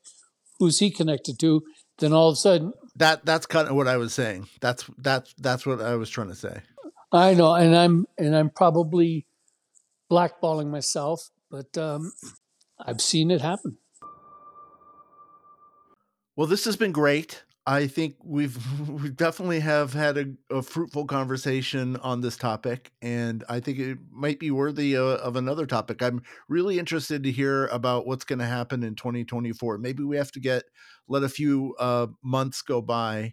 who's 0.59 0.79
he 0.79 0.91
connected 0.91 1.39
to. 1.41 1.63
Then 1.99 2.13
all 2.13 2.29
of 2.29 2.35
a 2.35 2.37
sudden, 2.37 2.73
that 2.97 3.25
that's 3.25 3.47
kind 3.47 3.69
of 3.69 3.77
what 3.77 3.87
I 3.87 3.97
was 3.97 4.13
saying. 4.13 4.49
That's 4.61 4.85
that's 4.99 5.33
that's 5.39 5.65
what 5.65 5.81
I 5.81 5.95
was 5.95 6.11
trying 6.11 6.29
to 6.29 6.35
say. 6.35 6.61
I 7.13 7.35
know, 7.35 7.55
and 7.55 7.77
I'm 7.77 8.07
and 8.19 8.35
I'm 8.35 8.51
probably 8.51 9.27
blackballing 10.11 10.69
myself, 10.71 11.31
but 11.51 11.79
um, 11.79 12.13
I've 12.85 13.01
seen 13.01 13.31
it 13.31 13.41
happen. 13.41 13.79
Well, 16.37 16.49
this 16.49 16.65
has 16.65 16.77
been 16.77 16.91
great. 16.91 17.45
I 17.67 17.87
think 17.87 18.17
we've 18.23 18.59
we 18.89 19.11
definitely 19.11 19.61
have 19.61 19.93
had 19.93 20.19
a, 20.19 20.27
a, 20.51 20.63
fruitful 20.63 21.07
conversation 21.07 21.97
on 21.97 22.21
this 22.21 22.37
topic, 22.37 22.93
and 23.01 23.43
I 23.49 23.61
think 23.61 23.79
it 23.79 23.99
might 24.11 24.39
be 24.39 24.51
worthy 24.51 24.97
of, 24.97 25.19
of 25.21 25.37
another 25.37 25.67
topic. 25.67 26.03
I'm 26.03 26.23
really 26.49 26.79
interested 26.79 27.23
to 27.25 27.33
hear 27.33 27.67
about 27.69 28.07
what's 28.07 28.25
going 28.25 28.41
to 28.41 28.47
happen 28.47 28.83
in 28.83 28.95
2024. 28.95 29.79
Maybe 29.79 30.03
we 30.03 30.17
have 30.17 30.33
to 30.33 30.41
get 30.41 30.65
let 31.09 31.23
a 31.23 31.29
few 31.29 31.75
uh, 31.79 32.09
months 32.23 32.61
go 32.61 32.83
by, 32.83 33.33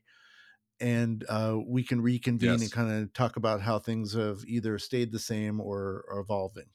and 0.79 1.25
uh, 1.27 1.57
we 1.67 1.83
can 1.83 2.01
reconvene 2.01 2.51
yes. 2.51 2.61
and 2.61 2.71
kind 2.71 2.91
of 2.91 3.13
talk 3.13 3.35
about 3.35 3.61
how 3.61 3.79
things 3.79 4.13
have 4.13 4.39
either 4.47 4.79
stayed 4.79 5.11
the 5.11 5.19
same 5.19 5.59
or 5.59 6.05
are 6.09 6.19
evolving. 6.19 6.67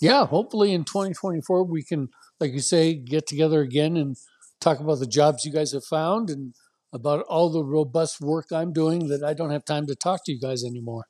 Yeah, 0.00 0.26
hopefully 0.26 0.72
in 0.72 0.84
2024 0.84 1.64
we 1.64 1.82
can, 1.82 2.08
like 2.40 2.52
you 2.52 2.60
say, 2.60 2.94
get 2.94 3.26
together 3.26 3.60
again 3.60 3.96
and 3.96 4.16
talk 4.60 4.80
about 4.80 4.98
the 4.98 5.06
jobs 5.06 5.44
you 5.44 5.52
guys 5.52 5.72
have 5.72 5.84
found 5.84 6.28
and 6.30 6.54
about 6.92 7.24
all 7.28 7.50
the 7.50 7.64
robust 7.64 8.20
work 8.20 8.46
I'm 8.52 8.72
doing 8.72 9.08
that 9.08 9.22
I 9.24 9.34
don't 9.34 9.50
have 9.50 9.64
time 9.64 9.86
to 9.86 9.94
talk 9.94 10.24
to 10.26 10.32
you 10.32 10.40
guys 10.40 10.64
anymore. 10.64 11.04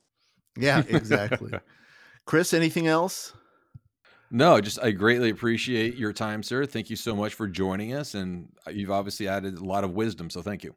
Yeah, 0.57 0.83
exactly. 0.89 1.53
Chris, 2.27 2.55
anything 2.55 2.87
else? 2.87 3.33
No, 4.31 4.61
just 4.61 4.83
I 4.83 4.93
greatly 4.93 5.29
appreciate 5.29 5.97
your 5.97 6.13
time, 6.13 6.43
sir. 6.43 6.65
Thank 6.65 6.89
you 6.89 6.97
so 6.97 7.15
much 7.15 7.35
for 7.35 7.47
joining 7.47 7.93
us. 7.93 8.15
And 8.15 8.49
you've 8.71 8.91
obviously 8.91 9.29
added 9.29 9.59
a 9.59 9.65
lot 9.65 9.85
of 9.85 9.93
wisdom. 9.93 10.31
So 10.31 10.41
thank 10.41 10.65
you. 10.65 10.75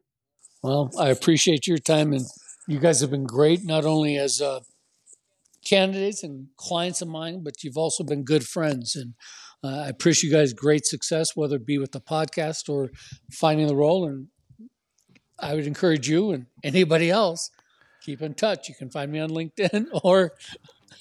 Well, 0.61 0.89
I 0.99 1.09
appreciate 1.09 1.65
your 1.65 1.77
time. 1.77 2.11
And 2.11 2.25
you 2.67 2.80
guys 2.80 2.99
have 2.99 3.11
been 3.11 3.25
great, 3.25 3.63
not 3.63 3.86
only 3.86 4.17
as 4.17 4.41
uh, 4.41 4.59
candidates 5.63 6.21
and 6.23 6.47
clients 6.57 7.01
of 7.01 7.07
mine, 7.07 7.43
but 7.43 7.63
you've 7.63 7.77
also 7.77 8.03
been 8.03 8.23
good 8.23 8.45
friends. 8.45 8.95
And 8.95 9.13
uh, 9.63 9.84
I 9.84 9.88
appreciate 9.88 10.32
you 10.32 10.36
guys' 10.38 10.51
great 10.51 10.86
success, 10.86 11.30
whether 11.36 11.55
it 11.55 11.65
be 11.65 11.77
with 11.77 11.93
the 11.93 12.01
podcast 12.01 12.67
or 12.67 12.89
finding 13.32 13.67
the 13.67 13.75
role. 13.75 14.05
And 14.05 14.27
I 15.39 15.53
would 15.53 15.67
encourage 15.67 16.07
you 16.09 16.31
and 16.31 16.45
anybody 16.63 17.09
else 17.09 17.51
keep 18.01 18.21
in 18.21 18.33
touch. 18.33 18.69
You 18.69 18.75
can 18.75 18.89
find 18.89 19.11
me 19.11 19.19
on 19.19 19.29
LinkedIn 19.31 19.88
or 20.03 20.33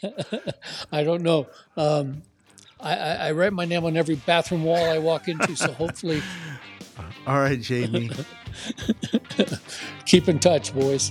I 0.93 1.05
don't 1.05 1.23
know. 1.23 1.47
Um, 1.77 2.23
I, 2.81 2.97
I, 2.97 3.15
I 3.29 3.33
write 3.33 3.53
my 3.53 3.65
name 3.65 3.85
on 3.85 3.97
every 3.97 4.17
bathroom 4.17 4.65
wall 4.65 4.91
I 4.91 4.99
walk 4.99 5.29
into. 5.29 5.55
So 5.57 5.73
hopefully, 5.73 6.23
All 7.27 7.39
right, 7.39 7.61
Jamie. 7.61 8.11
keep 10.05 10.29
in 10.29 10.39
touch, 10.39 10.75
boys. 10.75 11.11